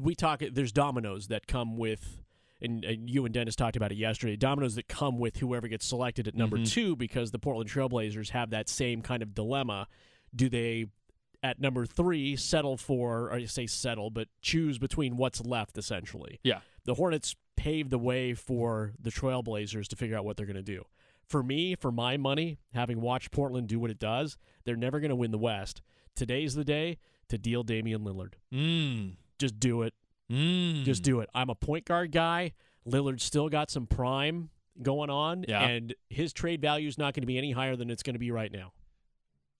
We 0.00 0.14
talk. 0.14 0.40
There's 0.52 0.70
dominoes 0.70 1.26
that 1.28 1.48
come 1.48 1.76
with, 1.76 2.22
and, 2.62 2.84
and 2.84 3.10
you 3.10 3.24
and 3.24 3.34
Dennis 3.34 3.56
talked 3.56 3.74
about 3.74 3.90
it 3.90 3.96
yesterday. 3.98 4.36
Dominoes 4.36 4.76
that 4.76 4.86
come 4.86 5.18
with 5.18 5.38
whoever 5.38 5.66
gets 5.66 5.84
selected 5.84 6.28
at 6.28 6.36
number 6.36 6.58
Mhm. 6.58 6.70
two, 6.70 6.94
because 6.94 7.32
the 7.32 7.40
Portland 7.40 7.68
Trailblazers 7.68 8.28
have 8.30 8.50
that 8.50 8.68
same 8.68 9.02
kind 9.02 9.20
of 9.20 9.34
dilemma. 9.34 9.88
Do 10.32 10.48
they, 10.48 10.86
at 11.42 11.58
number 11.60 11.86
three, 11.86 12.36
settle 12.36 12.76
for, 12.76 13.30
or 13.30 13.32
I 13.32 13.44
say 13.46 13.66
settle, 13.66 14.10
but 14.10 14.28
choose 14.40 14.78
between 14.78 15.16
what's 15.16 15.44
left, 15.44 15.76
essentially? 15.76 16.38
Yeah. 16.44 16.60
The 16.84 16.94
Hornets 16.94 17.34
paved 17.60 17.90
the 17.90 17.98
way 17.98 18.32
for 18.34 18.92
the 18.98 19.10
Trailblazers 19.10 19.86
to 19.88 19.96
figure 19.96 20.16
out 20.16 20.24
what 20.24 20.36
they're 20.36 20.46
going 20.46 20.56
to 20.56 20.62
do. 20.62 20.84
For 21.28 21.42
me, 21.42 21.74
for 21.74 21.92
my 21.92 22.16
money, 22.16 22.58
having 22.72 23.00
watched 23.00 23.30
Portland 23.30 23.68
do 23.68 23.78
what 23.78 23.90
it 23.90 23.98
does, 23.98 24.36
they're 24.64 24.76
never 24.76 24.98
going 24.98 25.10
to 25.10 25.16
win 25.16 25.30
the 25.30 25.38
West. 25.38 25.82
Today's 26.16 26.54
the 26.54 26.64
day 26.64 26.96
to 27.28 27.36
deal 27.38 27.62
Damian 27.62 28.02
Lillard. 28.02 28.32
Mm. 28.52 29.16
Just 29.38 29.60
do 29.60 29.82
it. 29.82 29.94
Mm. 30.32 30.84
Just 30.84 31.02
do 31.02 31.20
it. 31.20 31.28
I'm 31.34 31.50
a 31.50 31.54
point 31.54 31.84
guard 31.84 32.12
guy. 32.12 32.52
Lillard's 32.88 33.22
still 33.24 33.48
got 33.48 33.70
some 33.70 33.86
prime 33.86 34.48
going 34.82 35.10
on, 35.10 35.44
Yeah. 35.46 35.62
and 35.62 35.94
his 36.08 36.32
trade 36.32 36.62
value 36.62 36.88
is 36.88 36.96
not 36.96 37.12
going 37.14 37.22
to 37.22 37.26
be 37.26 37.36
any 37.36 37.52
higher 37.52 37.76
than 37.76 37.90
it's 37.90 38.02
going 38.02 38.14
to 38.14 38.18
be 38.20 38.30
right 38.30 38.50
now. 38.50 38.72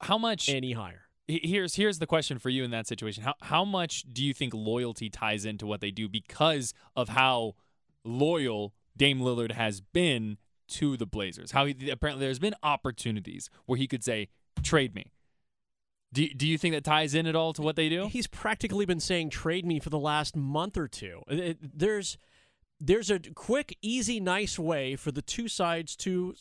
How 0.00 0.16
much? 0.16 0.48
Any 0.48 0.72
higher. 0.72 1.02
Here's 1.28 1.74
here's 1.76 1.98
the 2.00 2.06
question 2.06 2.38
for 2.38 2.48
you 2.48 2.64
in 2.64 2.70
that 2.72 2.88
situation. 2.88 3.22
How 3.22 3.34
how 3.42 3.64
much 3.64 4.04
do 4.12 4.24
you 4.24 4.32
think 4.34 4.52
loyalty 4.54 5.08
ties 5.10 5.44
into 5.44 5.66
what 5.66 5.80
they 5.80 5.90
do 5.92 6.08
because 6.08 6.72
of 6.96 7.10
how 7.10 7.54
loyal 8.04 8.74
Dame 8.96 9.20
Lillard 9.20 9.52
has 9.52 9.80
been 9.80 10.38
to 10.68 10.96
the 10.96 11.06
Blazers? 11.06 11.52
How 11.52 11.66
he, 11.66 11.90
apparently 11.90 12.24
there's 12.26 12.38
been 12.38 12.54
opportunities 12.62 13.48
where 13.66 13.76
he 13.78 13.86
could 13.86 14.04
say 14.04 14.28
trade 14.62 14.94
me. 14.94 15.12
Do 16.12 16.26
do 16.28 16.46
you 16.48 16.58
think 16.58 16.74
that 16.74 16.84
ties 16.84 17.14
in 17.14 17.26
at 17.26 17.36
all 17.36 17.52
to 17.52 17.62
what 17.62 17.76
they 17.76 17.88
do? 17.88 18.08
He's 18.08 18.26
practically 18.26 18.84
been 18.84 19.00
saying 19.00 19.30
trade 19.30 19.64
me 19.64 19.78
for 19.78 19.90
the 19.90 19.98
last 19.98 20.34
month 20.36 20.76
or 20.76 20.88
two. 20.88 21.22
It- 21.28 21.78
there's 21.78 22.18
there's 22.82 23.10
a 23.10 23.20
quick, 23.20 23.76
easy, 23.82 24.20
nice 24.20 24.58
way 24.58 24.96
for 24.96 25.12
the 25.12 25.20
two 25.22 25.48
sides 25.48 25.94
to 25.96 26.34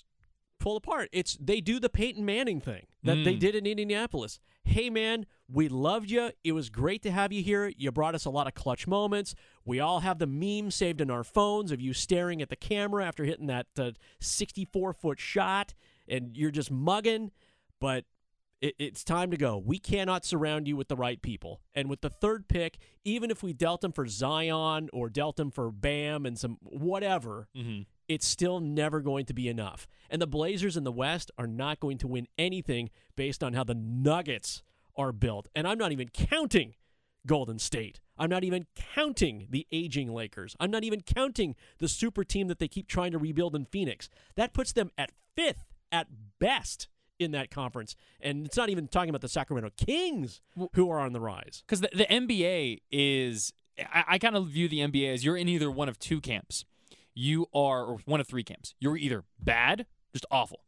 pull 0.60 0.78
apart. 0.78 1.10
It's 1.12 1.38
they 1.40 1.62
do 1.62 1.80
the 1.80 1.90
Peyton 1.90 2.26
Manning 2.26 2.62
thing 2.62 2.88
that 3.04 3.24
they 3.24 3.36
Mm. 3.36 3.40
did 3.40 3.56
in 3.56 3.66
Indianapolis. 3.66 4.40
Hey 4.70 4.92
man, 4.92 5.26
we 5.52 5.68
loved 5.68 6.12
you. 6.12 6.30
It 6.44 6.52
was 6.52 6.70
great 6.70 7.02
to 7.02 7.10
have 7.10 7.34
you 7.34 7.42
here. 7.42 7.74
You 7.76 7.92
brought 7.92 8.14
us 8.14 8.26
a 8.26 8.30
lot 8.30 8.46
of 8.46 8.54
clutch 8.54 8.86
moments. 8.86 9.34
We 9.66 9.80
all 9.80 10.02
have 10.02 10.20
the 10.20 10.28
meme 10.28 10.70
saved 10.70 11.02
in 11.02 11.10
our 11.10 11.24
phones 11.24 11.72
of 11.72 11.82
you 11.82 11.92
staring 11.92 12.40
at 12.40 12.50
the 12.50 12.56
camera 12.56 13.04
after 13.04 13.24
hitting 13.24 13.48
that 13.48 13.66
uh, 13.80 13.94
64 14.20 14.94
foot 14.94 15.20
shot, 15.20 15.74
and 16.08 16.38
you're 16.38 16.52
just 16.52 16.70
mugging. 16.70 17.32
But 17.82 18.06
it, 18.62 18.76
it's 18.78 19.04
time 19.04 19.32
to 19.32 19.38
go. 19.38 19.58
We 19.58 19.80
cannot 19.80 20.24
surround 20.24 20.68
you 20.68 20.78
with 20.78 20.88
the 20.88 20.96
right 20.96 21.20
people. 21.20 21.62
And 21.74 21.90
with 21.90 22.02
the 22.02 22.12
third 22.12 22.48
pick, 22.48 22.78
even 23.04 23.32
if 23.32 23.42
we 23.42 23.54
dealt 23.54 23.84
him 23.84 23.92
for 23.92 24.06
Zion 24.06 24.92
or 24.94 25.10
dealt 25.10 25.40
him 25.40 25.50
for 25.50 25.72
Bam 25.72 26.28
and 26.28 26.38
some 26.38 26.60
whatever, 26.62 27.48
mm-hmm. 27.58 27.82
It's 28.10 28.28
still 28.28 28.60
never 28.60 29.00
going 29.00 29.26
to 29.26 29.34
be 29.34 29.48
enough. 29.48 29.88
And 30.10 30.22
the 30.22 30.28
Blazers 30.28 30.76
in 30.76 30.84
the 30.84 30.92
West 30.92 31.32
are 31.38 31.48
not 31.48 31.80
going 31.80 32.00
to 32.00 32.08
win 32.08 32.28
anything 32.38 32.90
based 33.16 33.44
on 33.44 33.54
how 33.54 33.64
the 33.64 33.76
Nuggets 33.76 34.64
are 34.98 35.14
built. 35.14 35.48
And 35.56 35.68
I'm 35.68 35.78
not 35.78 35.92
even 35.92 36.10
counting 36.10 36.74
Golden 37.26 37.60
State. 37.60 38.02
I'm 38.18 38.30
not 38.30 38.44
even 38.44 38.66
counting 38.96 39.48
the 39.50 39.68
aging 39.72 40.12
Lakers. 40.12 40.56
I'm 40.60 40.72
not 40.72 40.84
even 40.84 41.02
counting 41.02 41.56
the 41.78 41.88
super 41.88 42.24
team 42.24 42.48
that 42.48 42.60
they 42.60 42.68
keep 42.68 42.88
trying 42.88 43.12
to 43.12 43.18
rebuild 43.18 43.56
in 43.56 43.66
Phoenix. 43.66 44.10
That 44.36 44.54
puts 44.54 44.74
them 44.74 44.92
at 44.98 45.12
fifth 45.36 45.66
at 45.92 46.08
best 46.40 46.88
in 47.20 47.32
that 47.32 47.52
conference. 47.52 47.96
And 48.20 48.46
it's 48.46 48.58
not 48.58 48.70
even 48.70 48.88
talking 48.88 49.10
about 49.10 49.22
the 49.22 49.30
Sacramento 49.30 49.72
Kings 49.78 50.42
who 50.74 50.90
are 50.90 51.00
on 51.00 51.14
the 51.14 51.20
rise. 51.20 51.64
Because 51.66 51.82
the, 51.82 51.90
the 51.94 52.06
NBA 52.06 52.80
is, 52.92 53.54
I, 53.78 54.04
I 54.08 54.18
kind 54.18 54.36
of 54.36 54.48
view 54.48 54.68
the 54.68 54.80
NBA 54.80 55.14
as 55.14 55.24
you're 55.24 55.38
in 55.38 55.48
either 55.48 55.70
one 55.70 55.90
of 55.90 56.00
two 56.00 56.20
camps. 56.22 56.66
You 57.14 57.48
are, 57.54 57.86
or 57.86 57.98
one 58.06 58.20
of 58.20 58.28
three 58.28 58.44
camps. 58.44 58.76
You're 58.80 58.98
either 58.98 59.24
bad, 59.40 59.86
just 60.14 60.26
awful. 60.32 60.64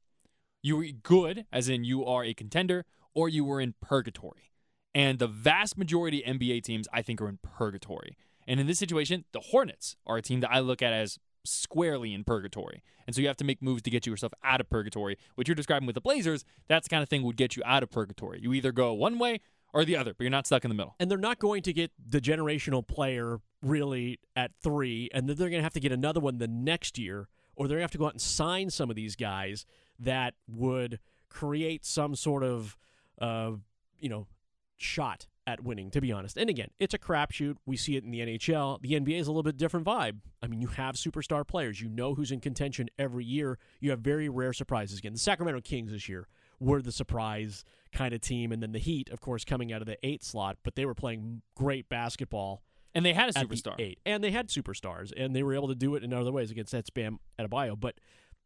You 0.62 0.78
were 0.78 0.86
good, 1.04 1.46
as 1.52 1.70
in 1.70 1.84
you 1.84 2.06
are 2.06 2.24
a 2.24 2.34
contender, 2.34 2.86
or 3.14 3.30
you 3.30 3.44
were 3.44 3.60
in 3.60 3.74
purgatory. 3.82 4.52
And 4.94 5.20
the 5.20 5.28
vast 5.28 5.78
majority 5.78 6.24
of 6.24 6.36
NBA 6.36 6.64
teams, 6.64 6.88
I 6.94 7.02
think, 7.02 7.22
are 7.22 7.30
in 7.30 7.40
purgatory. 7.42 8.18
And 8.48 8.60
in 8.60 8.68
this 8.68 8.80
situation, 8.80 9.26
the 9.32 9.40
Hornets 9.40 9.96
are 10.06 10.18
a 10.18 10.22
team 10.22 10.42
that 10.42 10.52
I 10.52 10.60
look 10.60 10.82
at 10.82 10.94
as 10.94 11.18
squarely 11.44 12.14
in 12.14 12.24
purgatory. 12.24 12.84
And 13.08 13.16
so 13.16 13.22
you 13.22 13.28
have 13.28 13.38
to 13.38 13.44
make 13.44 13.62
moves 13.62 13.82
to 13.84 13.90
get 13.90 14.06
yourself 14.06 14.34
out 14.44 14.62
of 14.62 14.70
purgatory. 14.70 15.18
What 15.36 15.48
you're 15.48 15.56
describing 15.56 15.88
with 15.88 15.96
the 15.96 16.02
Blazers, 16.02 16.44
that's 16.68 16.88
the 16.88 16.94
kind 16.94 17.04
of 17.04 17.10
thing 17.10 17.24
would 17.24 17.38
get 17.38 17.56
you 17.56 17.64
out 17.66 17.84
of 17.84 17.90
purgatory. 17.90 18.40
You 18.42 18.54
either 18.54 18.72
go 18.72 18.94
one 18.94 19.18
way 19.18 19.40
or 19.74 19.86
the 19.86 19.96
other, 19.96 20.14
but 20.14 20.24
you're 20.24 20.32
not 20.32 20.46
stuck 20.46 20.66
in 20.66 20.70
the 20.70 20.76
middle. 20.76 20.96
and 21.00 21.10
they're 21.10 21.18
not 21.18 21.40
going 21.40 21.64
to 21.64 21.74
get 21.74 21.92
the 22.06 22.20
generational 22.20 22.86
player 22.86 23.40
really 23.62 24.20
at 24.36 24.52
three, 24.62 25.10
and 25.14 25.28
then 25.28 25.36
they're 25.36 25.50
going 25.50 25.60
to 25.60 25.64
have 25.64 25.74
to 25.74 25.80
get 25.80 25.92
another 25.92 26.20
one 26.20 26.38
the 26.38 26.48
next 26.48 26.98
year, 26.98 27.28
or 27.56 27.68
they're 27.68 27.76
going 27.76 27.82
to 27.82 27.86
have 27.86 27.92
to 27.92 27.98
go 27.98 28.08
out 28.08 28.14
and 28.14 28.22
sign 28.22 28.70
some 28.70 28.90
of 28.90 28.96
these 28.96 29.16
guys 29.16 29.66
that 30.00 30.34
would 30.48 31.00
create 31.30 31.86
some 31.86 32.16
sort 32.16 32.44
of, 32.44 32.78
uh, 33.20 33.52
you 34.00 34.10
know, 34.10 34.28
shot 34.78 35.28
at 35.48 35.64
winning. 35.64 35.92
To 35.92 36.02
be 36.02 36.12
honest, 36.12 36.38
and 36.38 36.50
again, 36.50 36.70
it's 36.80 36.94
a 36.94 37.00
crapshoot. 37.00 37.56
We 37.66 37.78
see 37.78 37.96
it 37.96 38.04
in 38.04 38.12
the 38.12 38.20
NHL. 38.20 38.82
The 38.82 38.94
NBA 38.94 39.20
is 39.20 39.28
a 39.28 39.32
little 39.32 39.44
bit 39.44 39.58
different 39.58 39.86
vibe. 39.86 40.20
I 40.42 40.48
mean, 40.48 40.62
you 40.62 40.68
have 40.68 40.96
superstar 40.96 41.48
players. 41.48 41.82
You 41.82 41.90
know 41.90 42.16
who's 42.16 42.32
in 42.32 42.40
contention 42.40 42.90
every 42.98 43.26
year. 43.26 43.60
You 43.80 43.92
have 43.92 44.00
very 44.00 44.30
rare 44.30 44.54
surprises. 44.54 45.00
Again, 45.00 45.14
the 45.14 45.20
Sacramento 45.20 45.62
Kings 45.62 45.92
this 45.92 46.10
year 46.10 46.28
were 46.60 46.82
the 46.82 46.92
surprise 46.92 47.64
kind 47.92 48.14
of 48.14 48.22
team, 48.22 48.52
and 48.52 48.62
then 48.62 48.72
the 48.72 48.80
Heat, 48.80 49.10
of 49.10 49.20
course, 49.20 49.44
coming 49.44 49.74
out 49.74 49.82
of 49.82 49.88
the 49.88 49.98
eight 50.06 50.24
slot, 50.24 50.58
but 50.64 50.76
they 50.76 50.86
were 50.86 50.96
playing 50.96 51.42
great 51.56 51.90
basketball 51.90 52.62
And 52.94 53.06
they 53.06 53.14
had 53.14 53.30
a 53.30 53.34
superstar. 53.34 53.76
eight, 53.80 54.00
and 54.06 54.24
they 54.24 54.32
had 54.32 54.50
superstars, 54.50 55.14
and 55.16 55.36
they 55.36 55.44
were 55.44 55.54
able 55.54 55.70
to 55.70 55.76
do 55.76 55.96
it 55.96 56.04
in 56.04 56.14
other 56.14 56.32
ways 56.32 56.52
against 56.52 56.74
that 56.74 56.86
spam 56.86 57.20
at 57.40 57.46
a 57.46 57.48
bio. 57.48 57.76
But 57.76 57.96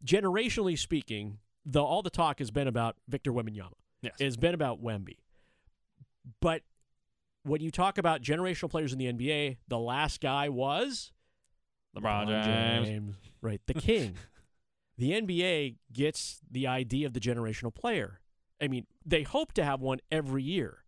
generationally 0.05 0.77
speaking, 0.77 1.39
the 1.65 1.81
all 1.83 2.03
the 2.03 2.11
talk 2.11 2.39
has 2.39 2.51
been 2.51 2.67
about 2.67 2.95
Victor 3.07 3.31
Wembanyama. 3.31 3.73
Yes. 4.01 4.13
It's 4.19 4.37
been 4.37 4.53
about 4.53 4.83
Wemby. 4.83 5.17
But 6.41 6.61
when 7.43 7.61
you 7.61 7.71
talk 7.71 7.97
about 7.97 8.21
generational 8.21 8.69
players 8.69 8.93
in 8.93 8.99
the 8.99 9.11
NBA, 9.11 9.57
the 9.67 9.79
last 9.79 10.21
guy 10.21 10.49
was 10.49 11.11
LeBron 11.95 12.27
James. 12.45 13.15
Right, 13.41 13.61
the 13.67 13.73
king. 13.75 14.15
the 14.97 15.11
NBA 15.11 15.75
gets 15.91 16.41
the 16.49 16.67
idea 16.67 17.07
of 17.07 17.13
the 17.13 17.19
generational 17.19 17.73
player. 17.73 18.19
I 18.61 18.67
mean, 18.67 18.85
they 19.05 19.23
hope 19.23 19.53
to 19.53 19.63
have 19.63 19.81
one 19.81 19.99
every 20.11 20.43
year, 20.43 20.83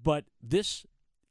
but 0.00 0.24
this 0.42 0.86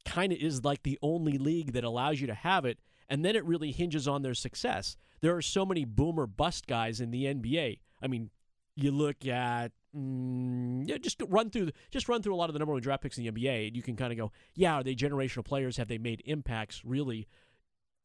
kind 0.05 0.31
of 0.31 0.39
is 0.39 0.63
like 0.63 0.83
the 0.83 0.99
only 1.01 1.37
league 1.37 1.73
that 1.73 1.83
allows 1.83 2.21
you 2.21 2.27
to 2.27 2.33
have 2.33 2.65
it, 2.65 2.79
and 3.09 3.23
then 3.25 3.35
it 3.35 3.45
really 3.45 3.71
hinges 3.71 4.07
on 4.07 4.21
their 4.21 4.33
success. 4.33 4.97
There 5.21 5.35
are 5.35 5.41
so 5.41 5.65
many 5.65 5.85
boomer 5.85 6.27
bust 6.27 6.67
guys 6.67 6.99
in 6.99 7.11
the 7.11 7.25
NBA. 7.25 7.79
I 8.01 8.07
mean, 8.07 8.29
you 8.75 8.91
look 8.91 9.25
at 9.25 9.71
mm, 9.95 10.87
yeah, 10.87 10.97
just 10.97 11.21
run 11.27 11.49
through 11.49 11.71
just 11.91 12.09
run 12.09 12.21
through 12.21 12.33
a 12.33 12.37
lot 12.37 12.49
of 12.49 12.53
the 12.53 12.59
number 12.59 12.73
one 12.73 12.81
draft 12.81 13.03
picks 13.03 13.17
in 13.17 13.25
the 13.25 13.31
NBA, 13.31 13.67
and 13.67 13.75
you 13.75 13.83
can 13.83 13.95
kind 13.95 14.11
of 14.11 14.17
go, 14.17 14.31
yeah, 14.55 14.75
are 14.75 14.83
they 14.83 14.95
generational 14.95 15.45
players? 15.45 15.77
Have 15.77 15.87
they 15.87 15.97
made 15.97 16.21
impacts 16.25 16.83
really 16.83 17.27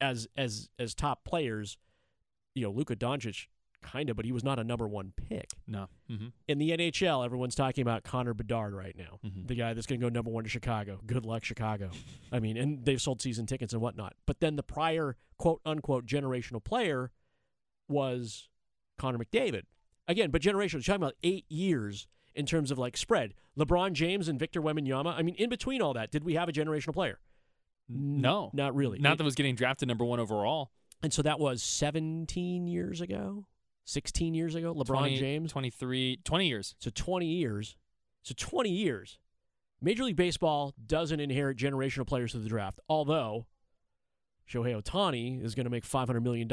as 0.00 0.28
as 0.36 0.68
as 0.78 0.94
top 0.94 1.24
players? 1.24 1.78
You 2.54 2.64
know, 2.64 2.70
Luka 2.70 2.96
Doncic 2.96 3.46
kind 3.86 4.10
of, 4.10 4.16
but 4.16 4.24
he 4.24 4.32
was 4.32 4.42
not 4.44 4.58
a 4.58 4.64
number 4.64 4.86
one 4.88 5.12
pick. 5.16 5.48
No. 5.66 5.86
Mm-hmm. 6.10 6.28
In 6.48 6.58
the 6.58 6.70
NHL, 6.70 7.24
everyone's 7.24 7.54
talking 7.54 7.82
about 7.82 8.02
Connor 8.04 8.34
Bedard 8.34 8.74
right 8.74 8.96
now, 8.96 9.18
Mhm. 9.24 9.46
the 9.48 9.54
guy 9.54 9.72
that's 9.74 9.86
going 9.86 10.00
to 10.00 10.04
go 10.04 10.08
number 10.10 10.30
one 10.30 10.44
to 10.44 10.50
Chicago. 10.50 11.00
Good 11.06 11.24
luck, 11.24 11.44
Chicago. 11.44 11.90
I 12.32 12.40
mean, 12.40 12.56
and 12.56 12.84
they've 12.84 13.00
sold 13.00 13.22
season 13.22 13.46
tickets 13.46 13.72
and 13.72 13.80
whatnot. 13.82 14.14
But 14.26 14.40
then 14.40 14.56
the 14.56 14.62
prior 14.62 15.16
quote 15.38 15.60
unquote 15.64 16.06
generational 16.06 16.62
player 16.62 17.12
was 17.88 18.48
Connor 18.98 19.18
McDavid. 19.18 19.62
Again, 20.08 20.30
but 20.30 20.42
generational, 20.42 20.72
you're 20.74 20.82
talking 20.82 21.02
about 21.02 21.14
eight 21.22 21.44
years 21.48 22.06
in 22.34 22.46
terms 22.46 22.70
of 22.70 22.78
like 22.78 22.96
spread. 22.96 23.34
LeBron 23.58 23.92
James 23.92 24.28
and 24.28 24.38
Victor 24.38 24.60
Wembanyama. 24.60 25.14
I 25.16 25.22
mean, 25.22 25.34
in 25.36 25.48
between 25.48 25.80
all 25.82 25.94
that, 25.94 26.10
did 26.10 26.24
we 26.24 26.34
have 26.34 26.48
a 26.48 26.52
generational 26.52 26.92
player? 26.92 27.18
N- 27.90 28.20
No. 28.20 28.50
not 28.52 28.74
really. 28.74 28.98
Not 28.98 29.14
It- 29.14 29.18
that 29.18 29.24
was 29.24 29.34
getting 29.34 29.54
drafted 29.54 29.88
number 29.88 30.04
one 30.04 30.20
overall. 30.20 30.70
and 31.02 31.12
so 31.12 31.22
that 31.22 31.38
was 31.38 31.62
17 31.62 32.66
years 32.66 33.00
ago, 33.00 33.46
16 33.86 34.34
years 34.34 34.54
ago. 34.54 34.74
LeBron 34.74 34.98
20 34.98 35.16
James. 35.16 35.52
23, 35.52 36.20
20 36.22 36.46
years. 36.46 36.74
So 36.78 36.90
20 36.94 37.26
years. 37.26 37.76
So 38.22 38.34
20 38.36 38.68
years. 38.68 39.18
Major 39.80 40.04
League 40.04 40.16
Baseball 40.16 40.74
doesn't 40.86 41.20
inherit 41.20 41.56
generational 41.56 42.06
players 42.06 42.32
through 42.32 42.42
the 42.42 42.48
draft, 42.48 42.80
although 42.88 43.46
Shohei 44.50 44.80
Ohtani 44.80 45.44
is 45.44 45.54
going 45.54 45.64
to 45.64 45.70
make 45.70 45.84
$500 45.86 46.22
million 46.22 46.48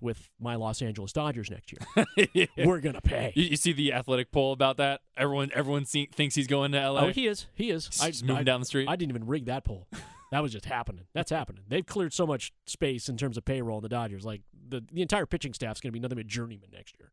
with 0.00 0.30
my 0.38 0.56
Los 0.56 0.82
Angeles 0.82 1.12
Dodgers 1.12 1.50
next 1.50 1.72
year. 1.72 2.46
We're 2.64 2.80
going 2.80 2.94
to 2.94 3.00
pay. 3.00 3.32
You, 3.34 3.44
you 3.44 3.56
see 3.56 3.72
the 3.72 3.92
athletic 3.92 4.30
poll 4.30 4.52
about 4.52 4.76
that? 4.76 5.00
Everyone, 5.16 5.50
everyone 5.54 5.84
see, 5.84 6.06
thinks 6.12 6.34
he's 6.34 6.46
going 6.46 6.72
to 6.72 6.90
LA. 6.90 7.06
Oh, 7.06 7.08
he 7.10 7.26
is. 7.26 7.46
He 7.54 7.70
is. 7.70 7.86
He's 7.86 8.00
just 8.00 8.24
moving 8.24 8.44
down 8.44 8.60
the 8.60 8.66
street. 8.66 8.88
I 8.88 8.96
didn't 8.96 9.12
even 9.12 9.26
rig 9.26 9.46
that 9.46 9.64
poll. 9.64 9.88
That 10.30 10.42
was 10.42 10.52
just 10.52 10.66
happening. 10.66 11.06
That's 11.12 11.30
happening. 11.30 11.64
They've 11.66 11.84
cleared 11.84 12.12
so 12.12 12.26
much 12.26 12.52
space 12.66 13.08
in 13.08 13.16
terms 13.16 13.36
of 13.36 13.44
payroll 13.44 13.78
in 13.78 13.82
the 13.82 13.88
Dodgers. 13.88 14.24
Like 14.24 14.42
the, 14.68 14.84
the 14.92 15.02
entire 15.02 15.26
pitching 15.26 15.54
staff's 15.54 15.80
going 15.80 15.88
to 15.88 15.92
be 15.92 16.00
nothing 16.00 16.16
but 16.16 16.26
journeyman 16.26 16.70
next 16.72 16.94
year. 16.98 17.12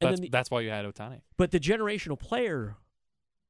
And 0.00 0.10
that's, 0.10 0.20
then 0.20 0.24
the, 0.24 0.30
that's 0.30 0.50
why 0.50 0.60
you 0.60 0.70
had 0.70 0.84
Ohtani. 0.84 1.22
But 1.36 1.50
the 1.50 1.60
generational 1.60 2.18
player 2.18 2.76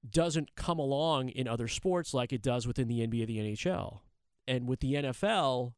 doesn't 0.08 0.54
come 0.56 0.78
along 0.78 1.28
in 1.28 1.46
other 1.46 1.68
sports 1.68 2.14
like 2.14 2.32
it 2.32 2.42
does 2.42 2.66
within 2.66 2.88
the 2.88 3.06
NBA, 3.06 3.26
the 3.26 3.38
NHL. 3.38 4.00
And 4.48 4.66
with 4.66 4.80
the 4.80 4.94
NFL, 4.94 5.74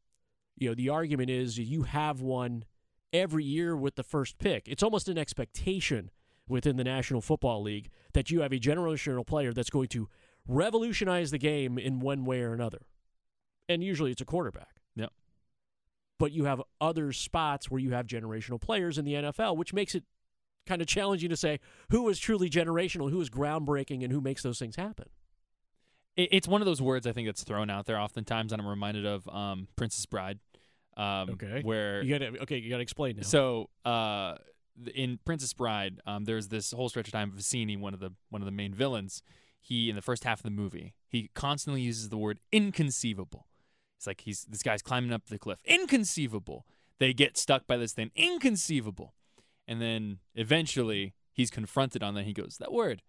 you 0.57 0.69
know, 0.69 0.75
the 0.75 0.89
argument 0.89 1.29
is 1.29 1.59
you 1.59 1.83
have 1.83 2.21
one 2.21 2.63
every 3.13 3.43
year 3.43 3.75
with 3.75 3.95
the 3.95 4.03
first 4.03 4.37
pick. 4.37 4.67
It's 4.67 4.83
almost 4.83 5.07
an 5.07 5.17
expectation 5.17 6.11
within 6.47 6.77
the 6.77 6.83
National 6.83 7.21
Football 7.21 7.61
League 7.61 7.89
that 8.13 8.31
you 8.31 8.41
have 8.41 8.51
a 8.51 8.59
generational 8.59 9.25
player 9.25 9.53
that's 9.53 9.69
going 9.69 9.87
to 9.89 10.07
revolutionize 10.47 11.31
the 11.31 11.37
game 11.37 11.77
in 11.77 11.99
one 11.99 12.25
way 12.25 12.41
or 12.41 12.53
another. 12.53 12.81
And 13.67 13.83
usually 13.83 14.11
it's 14.11 14.21
a 14.21 14.25
quarterback. 14.25 14.81
Yep. 14.95 15.11
But 16.19 16.31
you 16.31 16.45
have 16.45 16.61
other 16.79 17.11
spots 17.11 17.69
where 17.69 17.79
you 17.79 17.91
have 17.91 18.07
generational 18.07 18.61
players 18.61 18.97
in 18.97 19.05
the 19.05 19.13
NFL, 19.13 19.57
which 19.57 19.73
makes 19.73 19.95
it 19.95 20.03
kind 20.65 20.81
of 20.81 20.87
challenging 20.87 21.29
to 21.29 21.37
say 21.37 21.59
who 21.89 22.07
is 22.09 22.19
truly 22.19 22.49
generational, 22.49 23.09
who 23.09 23.21
is 23.21 23.29
groundbreaking, 23.29 24.03
and 24.03 24.11
who 24.11 24.21
makes 24.21 24.43
those 24.43 24.59
things 24.59 24.75
happen. 24.75 25.09
It's 26.17 26.47
one 26.47 26.61
of 26.61 26.65
those 26.65 26.81
words 26.81 27.05
I 27.05 27.11
think 27.11 27.27
that's 27.27 27.43
thrown 27.43 27.69
out 27.69 27.87
there 27.87 27.99
oftentimes, 27.99 28.53
and 28.53 28.61
I'm 28.61 28.67
reminded 28.67 29.05
of 29.05 29.27
um, 29.27 29.67
Princess 29.75 30.05
Bride. 30.05 30.39
Um, 30.95 31.31
Okay. 31.31 31.61
Where 31.61 32.01
You 32.01 32.17
got 32.17 32.25
to 32.25 32.41
okay, 32.43 32.57
you 32.57 32.69
got 32.69 32.77
to 32.77 32.83
explain 32.83 33.17
now. 33.17 33.23
So, 33.23 33.69
uh, 33.83 34.35
in 34.93 35.19
Princess 35.25 35.51
Bride, 35.51 35.99
um, 36.05 36.23
there's 36.23 36.47
this 36.47 36.71
whole 36.71 36.87
stretch 36.87 37.07
of 37.07 37.11
time 37.13 37.31
of 37.31 37.35
Vizzini, 37.35 37.77
one 37.77 37.93
of 37.93 37.99
the 37.99 38.13
one 38.29 38.41
of 38.41 38.45
the 38.45 38.53
main 38.53 38.73
villains. 38.73 39.21
He 39.67 39.89
in 39.89 39.95
the 39.95 40.01
first 40.03 40.23
half 40.23 40.39
of 40.39 40.43
the 40.43 40.51
movie, 40.51 40.93
he 41.07 41.31
constantly 41.33 41.81
uses 41.81 42.09
the 42.09 42.19
word 42.19 42.39
inconceivable. 42.51 43.47
It's 43.97 44.05
like 44.05 44.21
he's 44.21 44.45
this 44.45 44.61
guy's 44.61 44.83
climbing 44.83 45.11
up 45.11 45.25
the 45.25 45.39
cliff. 45.39 45.59
Inconceivable. 45.65 46.67
They 46.99 47.13
get 47.13 47.35
stuck 47.35 47.65
by 47.65 47.77
this 47.77 47.91
thing. 47.91 48.11
Inconceivable. 48.15 49.15
And 49.67 49.81
then 49.81 50.19
eventually 50.35 51.15
he's 51.33 51.49
confronted 51.49 52.03
on 52.03 52.13
that. 52.13 52.25
He 52.25 52.33
goes, 52.33 52.57
"That 52.59 52.71
word. 52.71 53.01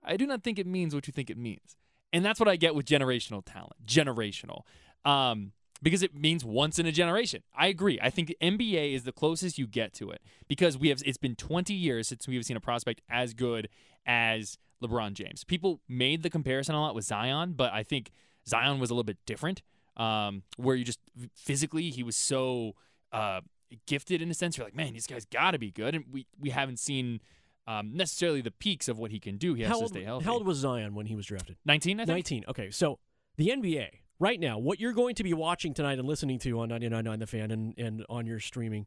I 0.00 0.16
do 0.16 0.28
not 0.28 0.44
think 0.44 0.60
it 0.60 0.66
means 0.68 0.94
what 0.94 1.08
you 1.08 1.12
think 1.12 1.28
it 1.28 1.36
means." 1.36 1.76
And 2.12 2.24
that's 2.24 2.38
what 2.38 2.48
I 2.48 2.54
get 2.54 2.76
with 2.76 2.86
generational 2.86 3.42
talent. 3.44 3.84
Generational. 3.84 4.62
Um, 5.04 5.54
because 5.82 6.04
it 6.04 6.14
means 6.14 6.44
once 6.44 6.78
in 6.78 6.86
a 6.86 6.92
generation. 6.92 7.42
I 7.52 7.66
agree. 7.66 7.98
I 8.00 8.10
think 8.10 8.32
NBA 8.40 8.94
is 8.94 9.02
the 9.02 9.10
closest 9.10 9.58
you 9.58 9.66
get 9.66 9.92
to 9.94 10.10
it 10.10 10.22
because 10.46 10.78
we 10.78 10.88
have 10.90 11.02
it's 11.04 11.18
been 11.18 11.34
20 11.34 11.74
years 11.74 12.06
since 12.06 12.28
we 12.28 12.36
have 12.36 12.44
seen 12.44 12.56
a 12.56 12.60
prospect 12.60 13.00
as 13.10 13.34
good 13.34 13.68
as 14.06 14.56
LeBron 14.86 15.14
James. 15.14 15.44
People 15.44 15.80
made 15.88 16.22
the 16.22 16.30
comparison 16.30 16.74
a 16.74 16.80
lot 16.80 16.94
with 16.94 17.04
Zion, 17.04 17.54
but 17.54 17.72
I 17.72 17.82
think 17.82 18.10
Zion 18.46 18.78
was 18.78 18.90
a 18.90 18.94
little 18.94 19.04
bit 19.04 19.18
different. 19.26 19.62
Um, 19.96 20.42
where 20.56 20.74
you 20.74 20.84
just 20.84 20.98
physically 21.34 21.90
he 21.90 22.02
was 22.02 22.16
so 22.16 22.74
uh, 23.12 23.40
gifted 23.86 24.20
in 24.20 24.30
a 24.30 24.34
sense. 24.34 24.56
You're 24.56 24.66
like, 24.66 24.74
man, 24.74 24.94
this 24.94 25.06
guy's 25.06 25.24
got 25.24 25.52
to 25.52 25.58
be 25.58 25.70
good, 25.70 25.94
and 25.94 26.04
we 26.10 26.26
we 26.38 26.50
haven't 26.50 26.78
seen 26.78 27.20
um, 27.66 27.92
necessarily 27.94 28.40
the 28.40 28.50
peaks 28.50 28.88
of 28.88 28.98
what 28.98 29.10
he 29.10 29.20
can 29.20 29.36
do. 29.36 29.54
He 29.54 29.62
has 29.62 29.70
how 29.70 29.76
to 29.76 29.82
old, 29.82 29.90
stay 29.90 30.04
healthy. 30.04 30.24
how 30.24 30.34
old 30.34 30.46
was 30.46 30.58
Zion 30.58 30.94
when 30.94 31.06
he 31.06 31.14
was 31.14 31.26
drafted? 31.26 31.56
19, 31.64 32.00
I 32.00 32.04
think. 32.04 32.08
19. 32.08 32.44
Okay, 32.48 32.70
so 32.70 32.98
the 33.36 33.48
NBA 33.48 33.88
right 34.18 34.38
now, 34.38 34.58
what 34.58 34.80
you're 34.80 34.92
going 34.92 35.14
to 35.16 35.24
be 35.24 35.32
watching 35.32 35.74
tonight 35.74 35.98
and 35.98 36.06
listening 36.06 36.38
to 36.40 36.60
on 36.60 36.68
99.9 36.68 37.18
The 37.18 37.26
Fan 37.26 37.50
and, 37.50 37.74
and 37.78 38.04
on 38.08 38.26
your 38.26 38.40
streaming, 38.40 38.86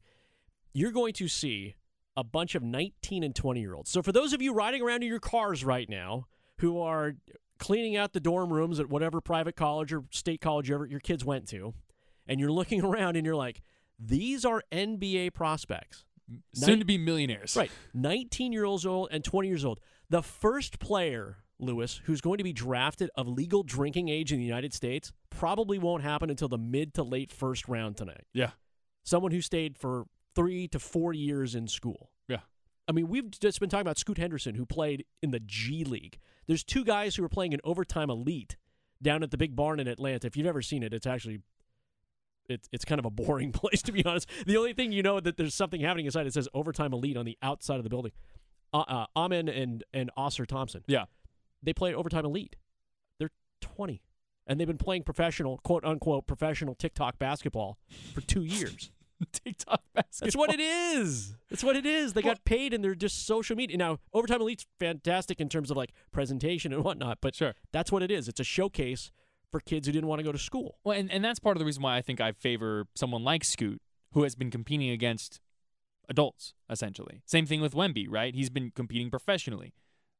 you're 0.73 0.91
going 0.91 1.13
to 1.13 1.27
see 1.27 1.75
a 2.17 2.23
bunch 2.23 2.55
of 2.55 2.63
19 2.63 3.23
and 3.23 3.35
20 3.35 3.61
year 3.61 3.75
olds. 3.75 3.91
So 3.91 4.01
for 4.01 4.11
those 4.11 4.33
of 4.33 4.41
you 4.41 4.51
riding 4.51 4.81
around 4.81 5.03
in 5.03 5.07
your 5.07 5.19
cars 5.19 5.63
right 5.63 5.87
now 5.87 6.25
who 6.57 6.81
are 6.81 7.15
cleaning 7.59 7.95
out 7.95 8.13
the 8.13 8.19
dorm 8.19 8.51
rooms 8.51 8.79
at 8.79 8.89
whatever 8.89 9.21
private 9.21 9.55
college 9.55 9.93
or 9.93 10.03
state 10.09 10.41
college 10.41 10.67
your, 10.67 10.85
your 10.87 10.99
kids 10.99 11.23
went 11.23 11.47
to, 11.49 11.75
and 12.27 12.39
you're 12.39 12.51
looking 12.51 12.81
around 12.83 13.15
and 13.15 13.25
you're 13.25 13.35
like, 13.35 13.61
these 13.99 14.43
are 14.43 14.63
NBA 14.71 15.33
prospects. 15.33 16.03
Soon 16.53 16.79
to 16.79 16.85
be 16.85 16.97
millionaires. 16.97 17.55
Right. 17.55 17.71
19 17.93 18.51
years 18.51 18.85
old 18.85 19.09
and 19.11 19.23
20 19.23 19.47
years 19.47 19.63
old. 19.63 19.79
The 20.09 20.21
first 20.21 20.79
player, 20.79 21.37
Lewis, 21.59 22.01
who's 22.03 22.19
going 22.19 22.39
to 22.39 22.43
be 22.43 22.51
drafted 22.51 23.09
of 23.15 23.27
legal 23.27 23.63
drinking 23.63 24.09
age 24.09 24.33
in 24.33 24.39
the 24.39 24.45
United 24.45 24.73
States 24.73 25.13
probably 25.29 25.77
won't 25.77 26.03
happen 26.03 26.29
until 26.29 26.49
the 26.49 26.57
mid 26.57 26.95
to 26.95 27.03
late 27.03 27.31
first 27.31 27.67
round 27.69 27.95
tonight. 27.95 28.25
Yeah. 28.33 28.51
Someone 29.03 29.31
who 29.31 29.39
stayed 29.39 29.77
for 29.77 30.05
three 30.37 30.67
to 30.67 30.77
four 30.79 31.13
years 31.13 31.55
in 31.55 31.67
school. 31.67 32.11
Yeah. 32.27 32.41
I 32.87 32.91
mean, 32.91 33.07
we've 33.07 33.31
just 33.31 33.59
been 33.59 33.69
talking 33.69 33.81
about 33.81 33.97
Scoot 33.97 34.19
Henderson, 34.19 34.53
who 34.53 34.67
played 34.67 35.03
in 35.23 35.31
the 35.31 35.39
G 35.39 35.83
League. 35.83 36.19
There's 36.45 36.63
two 36.63 36.85
guys 36.85 37.15
who 37.15 37.23
are 37.23 37.29
playing 37.29 37.53
in 37.53 37.59
overtime 37.63 38.11
elite 38.11 38.55
down 39.01 39.23
at 39.23 39.31
the 39.31 39.37
big 39.37 39.55
barn 39.55 39.79
in 39.79 39.87
Atlanta. 39.87 40.27
If 40.27 40.37
you've 40.37 40.45
ever 40.45 40.61
seen 40.61 40.83
it, 40.83 40.93
it's 40.93 41.07
actually 41.07 41.39
it's 42.47 42.69
it's 42.71 42.85
kind 42.85 42.99
of 42.99 43.05
a 43.05 43.09
boring 43.09 43.51
place 43.53 43.81
to 43.81 43.91
be 43.91 44.05
honest. 44.05 44.29
The 44.45 44.57
only 44.57 44.73
thing 44.73 44.91
you 44.91 45.01
know 45.01 45.19
that 45.19 45.37
there's 45.37 45.55
something 45.55 45.81
happening 45.81 46.05
inside 46.05 46.27
it 46.27 46.33
says 46.33 46.47
overtime 46.53 46.93
elite 46.93 47.17
on 47.17 47.25
the 47.25 47.37
outside 47.41 47.77
of 47.77 47.83
the 47.83 47.89
building. 47.89 48.11
Uh, 48.71 48.83
uh, 48.87 49.05
Amen 49.15 49.49
and 49.49 49.83
and 49.91 50.11
Ausar 50.15 50.45
Thompson. 50.45 50.83
Yeah. 50.87 51.05
They 51.63 51.73
play 51.73 51.95
overtime 51.95 52.25
elite. 52.25 52.55
They're 53.17 53.31
20, 53.61 54.03
and 54.45 54.59
they've 54.59 54.67
been 54.67 54.77
playing 54.77 55.03
professional 55.03 55.57
quote 55.63 55.83
unquote 55.83 56.27
professional 56.27 56.75
TikTok 56.75 57.17
basketball 57.17 57.79
for 58.13 58.21
two 58.21 58.43
years. 58.43 58.91
TikTok 59.31 59.81
basketball. 59.93 60.25
That's 60.25 60.35
what 60.35 60.53
it 60.53 60.59
is. 60.59 61.35
That's 61.49 61.63
what 61.63 61.75
it 61.75 61.85
is. 61.85 62.13
They 62.13 62.21
got 62.21 62.43
paid 62.45 62.73
and 62.73 62.83
they're 62.83 62.95
just 62.95 63.25
social 63.25 63.55
media. 63.55 63.77
Now, 63.77 63.99
Overtime 64.13 64.41
Elite's 64.41 64.65
fantastic 64.79 65.39
in 65.41 65.49
terms 65.49 65.71
of 65.71 65.77
like 65.77 65.91
presentation 66.11 66.73
and 66.73 66.83
whatnot, 66.83 67.19
but 67.21 67.35
Sure. 67.35 67.55
that's 67.71 67.91
what 67.91 68.03
it 68.03 68.11
is. 68.11 68.27
It's 68.27 68.39
a 68.39 68.43
showcase 68.43 69.11
for 69.51 69.59
kids 69.59 69.87
who 69.87 69.93
didn't 69.93 70.07
want 70.07 70.19
to 70.19 70.23
go 70.23 70.31
to 70.31 70.37
school. 70.37 70.77
Well, 70.83 70.97
and, 70.97 71.11
and 71.11 71.23
that's 71.23 71.39
part 71.39 71.55
of 71.55 71.59
the 71.59 71.65
reason 71.65 71.81
why 71.81 71.97
I 71.97 72.01
think 72.01 72.19
I 72.21 72.31
favor 72.31 72.85
someone 72.95 73.23
like 73.23 73.43
Scoot, 73.43 73.81
who 74.13 74.23
has 74.23 74.35
been 74.35 74.51
competing 74.51 74.89
against 74.89 75.39
adults, 76.09 76.53
essentially. 76.69 77.21
Same 77.25 77.45
thing 77.45 77.61
with 77.61 77.73
Wemby, 77.73 78.07
right? 78.09 78.35
He's 78.35 78.49
been 78.49 78.71
competing 78.71 79.09
professionally 79.09 79.73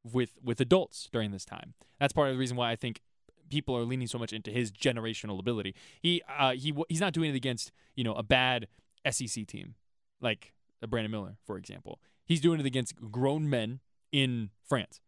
with 0.04 0.38
with 0.42 0.62
adults 0.62 1.10
during 1.12 1.32
this 1.32 1.46
time. 1.46 1.74
That's 2.00 2.14
part 2.14 2.30
of 2.30 2.36
the 2.36 2.40
reason 2.40 2.56
why 2.58 2.72
I 2.72 2.76
think 2.76 3.02
people 3.50 3.76
are 3.78 3.84
leaning 3.84 4.08
so 4.08 4.18
much 4.18 4.34
into 4.34 4.52
his 4.52 4.72
generational 4.72 5.40
ability. 5.40 5.76
He 6.02 6.22
uh, 6.38 6.54
he 6.54 6.74
he's 6.90 7.02
not 7.02 7.14
doing 7.14 7.32
it 7.32 7.36
against 7.36 7.72
you 7.96 8.04
know 8.04 8.14
a 8.14 8.24
bad 8.24 8.68
SEC 9.12 9.46
team 9.48 9.76
like 10.22 10.54
a 10.82 10.88
Brandon 10.88 11.12
Miller, 11.12 11.38
for 11.46 11.58
example. 11.58 12.00
He's 12.26 12.42
doing 12.42 12.60
it 12.60 12.66
against 12.66 12.96
grown 13.12 13.50
men 13.50 13.80
in 14.12 14.50
France. 14.68 15.00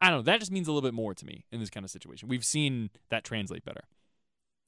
I 0.00 0.10
don't 0.10 0.18
know. 0.18 0.22
That 0.22 0.40
just 0.40 0.52
means 0.52 0.68
a 0.68 0.72
little 0.72 0.86
bit 0.86 0.94
more 0.94 1.14
to 1.14 1.24
me 1.26 1.44
in 1.50 1.60
this 1.60 1.70
kind 1.70 1.84
of 1.84 1.90
situation. 1.90 2.28
We've 2.28 2.44
seen 2.44 2.90
that 3.08 3.24
translate 3.24 3.64
better. 3.64 3.84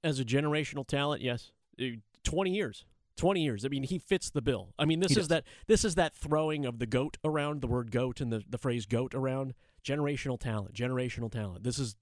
As 0.03 0.19
a 0.19 0.25
generational 0.25 0.87
talent, 0.87 1.23
yes. 1.23 1.53
Uh, 1.81 1.99
20 2.25 2.51
years. 2.51 2.85
20 3.17 3.43
years. 3.43 3.65
I 3.65 3.69
mean, 3.69 3.83
he 3.83 3.99
fits 3.99 4.31
the 4.31 4.41
bill. 4.41 4.75
I 4.79 4.85
mean, 4.85 5.01
this 5.01 5.13
He 5.13 5.21
is 5.21 5.27
does. 5.27 5.29
that 5.29 5.45
this 5.67 5.85
is 5.85 5.97
that 5.97 6.15
throwing 6.15 6.65
of 6.65 6.79
the 6.79 6.87
goat 6.87 7.19
around, 7.25 7.61
the 7.61 7.67
word 7.67 7.91
goat 7.91 8.21
and 8.21 8.33
the, 8.33 8.43
the 8.49 8.59
phrase 8.59 8.87
goat 8.87 9.15
around 9.15 9.55
Generational 9.85 10.39
talent, 10.39 10.75
generational 10.75 11.31
talent. 11.31 11.63
This 11.65 11.79
is 11.79 11.97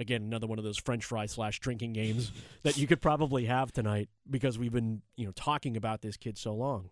again 0.00 0.22
another 0.22 0.46
one 0.46 0.58
of 0.58 0.64
those 0.64 0.78
French 0.78 1.04
fry 1.04 1.26
slash 1.26 1.60
drinking 1.60 1.92
games 1.92 2.32
that 2.62 2.76
you 2.76 2.86
could 2.86 3.00
probably 3.00 3.44
have 3.46 3.72
tonight 3.72 4.08
because 4.28 4.58
we've 4.58 4.72
been 4.72 5.02
you 5.16 5.26
know 5.26 5.32
talking 5.32 5.76
about 5.76 6.00
this 6.02 6.16
kid 6.16 6.36
so 6.38 6.54
long. 6.54 6.90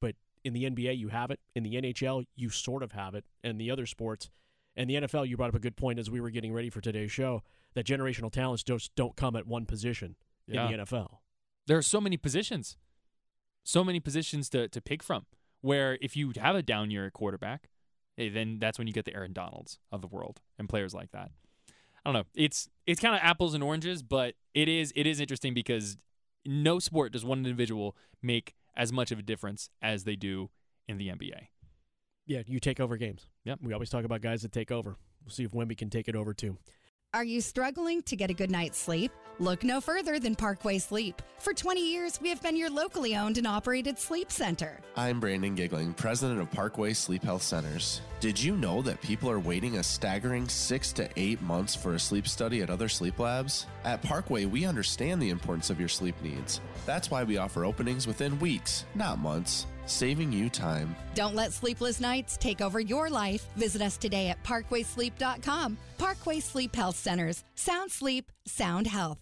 But 0.00 0.14
in 0.44 0.52
the 0.52 0.64
NBA, 0.64 0.96
you 0.98 1.08
have 1.08 1.30
it. 1.30 1.40
In 1.54 1.62
the 1.62 1.74
NHL, 1.74 2.24
you 2.36 2.48
sort 2.50 2.82
of 2.82 2.92
have 2.92 3.14
it. 3.14 3.24
And 3.42 3.60
the 3.60 3.70
other 3.70 3.86
sports, 3.86 4.30
and 4.76 4.88
the 4.88 4.94
NFL, 4.94 5.28
you 5.28 5.36
brought 5.36 5.50
up 5.50 5.54
a 5.56 5.60
good 5.60 5.76
point 5.76 5.98
as 5.98 6.10
we 6.10 6.20
were 6.20 6.30
getting 6.30 6.52
ready 6.52 6.70
for 6.70 6.80
today's 6.80 7.10
show 7.12 7.42
that 7.74 7.86
generational 7.86 8.30
talents 8.32 8.62
just 8.62 8.94
don't 8.94 9.16
come 9.16 9.36
at 9.36 9.46
one 9.46 9.64
position 9.66 10.16
Yeah. 10.46 10.66
in 10.68 10.78
the 10.78 10.84
NFL. 10.84 11.18
There 11.66 11.76
are 11.78 11.82
so 11.82 12.00
many 12.00 12.16
positions, 12.16 12.76
so 13.62 13.84
many 13.84 14.00
positions 14.00 14.48
to, 14.50 14.68
to 14.68 14.80
pick 14.80 15.02
from. 15.02 15.26
Where 15.60 15.98
if 16.00 16.16
you 16.16 16.32
have 16.40 16.56
a 16.56 16.62
down 16.62 16.90
year 16.90 17.06
at 17.06 17.12
quarterback, 17.12 17.68
hey, 18.16 18.28
then 18.30 18.58
that's 18.58 18.78
when 18.78 18.86
you 18.86 18.92
get 18.94 19.04
the 19.04 19.14
Aaron 19.14 19.32
Donalds 19.34 19.78
of 19.92 20.00
the 20.00 20.06
world 20.08 20.40
and 20.58 20.68
players 20.68 20.94
like 20.94 21.10
that. 21.12 21.30
I 22.04 22.10
don't 22.10 22.14
know. 22.14 22.26
It's 22.34 22.68
it's 22.86 23.00
kind 23.00 23.14
of 23.14 23.20
apples 23.22 23.54
and 23.54 23.62
oranges, 23.62 24.02
but 24.02 24.34
it 24.54 24.68
is 24.68 24.92
it 24.96 25.06
is 25.06 25.20
interesting 25.20 25.54
because 25.54 25.96
no 26.44 26.78
sport 26.78 27.12
does 27.12 27.24
one 27.24 27.38
individual 27.38 27.96
make 28.22 28.54
as 28.76 28.92
much 28.92 29.10
of 29.10 29.18
a 29.18 29.22
difference 29.22 29.68
as 29.82 30.04
they 30.04 30.16
do 30.16 30.50
in 30.88 30.98
the 30.98 31.08
NBA. 31.08 31.48
Yeah, 32.26 32.42
you 32.46 32.60
take 32.60 32.80
over 32.80 32.96
games. 32.96 33.28
Yep. 33.44 33.60
We 33.62 33.72
always 33.72 33.90
talk 33.90 34.04
about 34.04 34.20
guys 34.20 34.42
that 34.42 34.52
take 34.52 34.70
over. 34.70 34.96
We'll 35.24 35.32
see 35.32 35.44
if 35.44 35.52
Wemby 35.52 35.76
can 35.76 35.90
take 35.90 36.08
it 36.08 36.14
over 36.14 36.32
too. 36.32 36.58
Are 37.12 37.24
you 37.24 37.40
struggling 37.40 38.02
to 38.02 38.14
get 38.14 38.30
a 38.30 38.34
good 38.34 38.52
night's 38.52 38.78
sleep? 38.78 39.10
Look 39.40 39.64
no 39.64 39.80
further 39.80 40.20
than 40.20 40.36
Parkway 40.36 40.78
Sleep. 40.78 41.20
For 41.40 41.52
20 41.52 41.80
years, 41.80 42.20
we 42.20 42.28
have 42.28 42.40
been 42.40 42.54
your 42.54 42.70
locally 42.70 43.16
owned 43.16 43.36
and 43.36 43.48
operated 43.48 43.98
sleep 43.98 44.30
center. 44.30 44.78
I'm 44.94 45.18
Brandon 45.18 45.56
Giggling, 45.56 45.92
president 45.94 46.40
of 46.40 46.52
Parkway 46.52 46.92
Sleep 46.92 47.24
Health 47.24 47.42
Centers. 47.42 48.00
Did 48.20 48.40
you 48.40 48.56
know 48.56 48.80
that 48.82 49.02
people 49.02 49.28
are 49.28 49.40
waiting 49.40 49.78
a 49.78 49.82
staggering 49.82 50.46
six 50.46 50.92
to 50.92 51.08
eight 51.16 51.42
months 51.42 51.74
for 51.74 51.94
a 51.94 51.98
sleep 51.98 52.28
study 52.28 52.62
at 52.62 52.70
other 52.70 52.88
sleep 52.88 53.18
labs? 53.18 53.66
At 53.82 54.02
Parkway, 54.02 54.44
we 54.44 54.64
understand 54.64 55.20
the 55.20 55.30
importance 55.30 55.68
of 55.68 55.80
your 55.80 55.88
sleep 55.88 56.14
needs. 56.22 56.60
That's 56.86 57.10
why 57.10 57.24
we 57.24 57.38
offer 57.38 57.64
openings 57.64 58.06
within 58.06 58.38
weeks, 58.38 58.84
not 58.94 59.18
months, 59.18 59.66
saving 59.90 60.32
you 60.32 60.48
time. 60.48 60.94
Don't 61.14 61.34
let 61.34 61.52
sleepless 61.52 62.00
nights 62.00 62.36
take 62.36 62.60
over 62.60 62.80
your 62.80 63.10
life. 63.10 63.46
Visit 63.56 63.82
us 63.82 63.96
today 63.96 64.28
at 64.28 64.42
parkwaysleep.com. 64.44 65.78
Parkway 65.98 66.40
Sleep 66.40 66.74
Health 66.74 66.96
Centers. 66.96 67.44
Sound 67.54 67.90
sleep, 67.90 68.30
sound 68.46 68.86
health. 68.86 69.18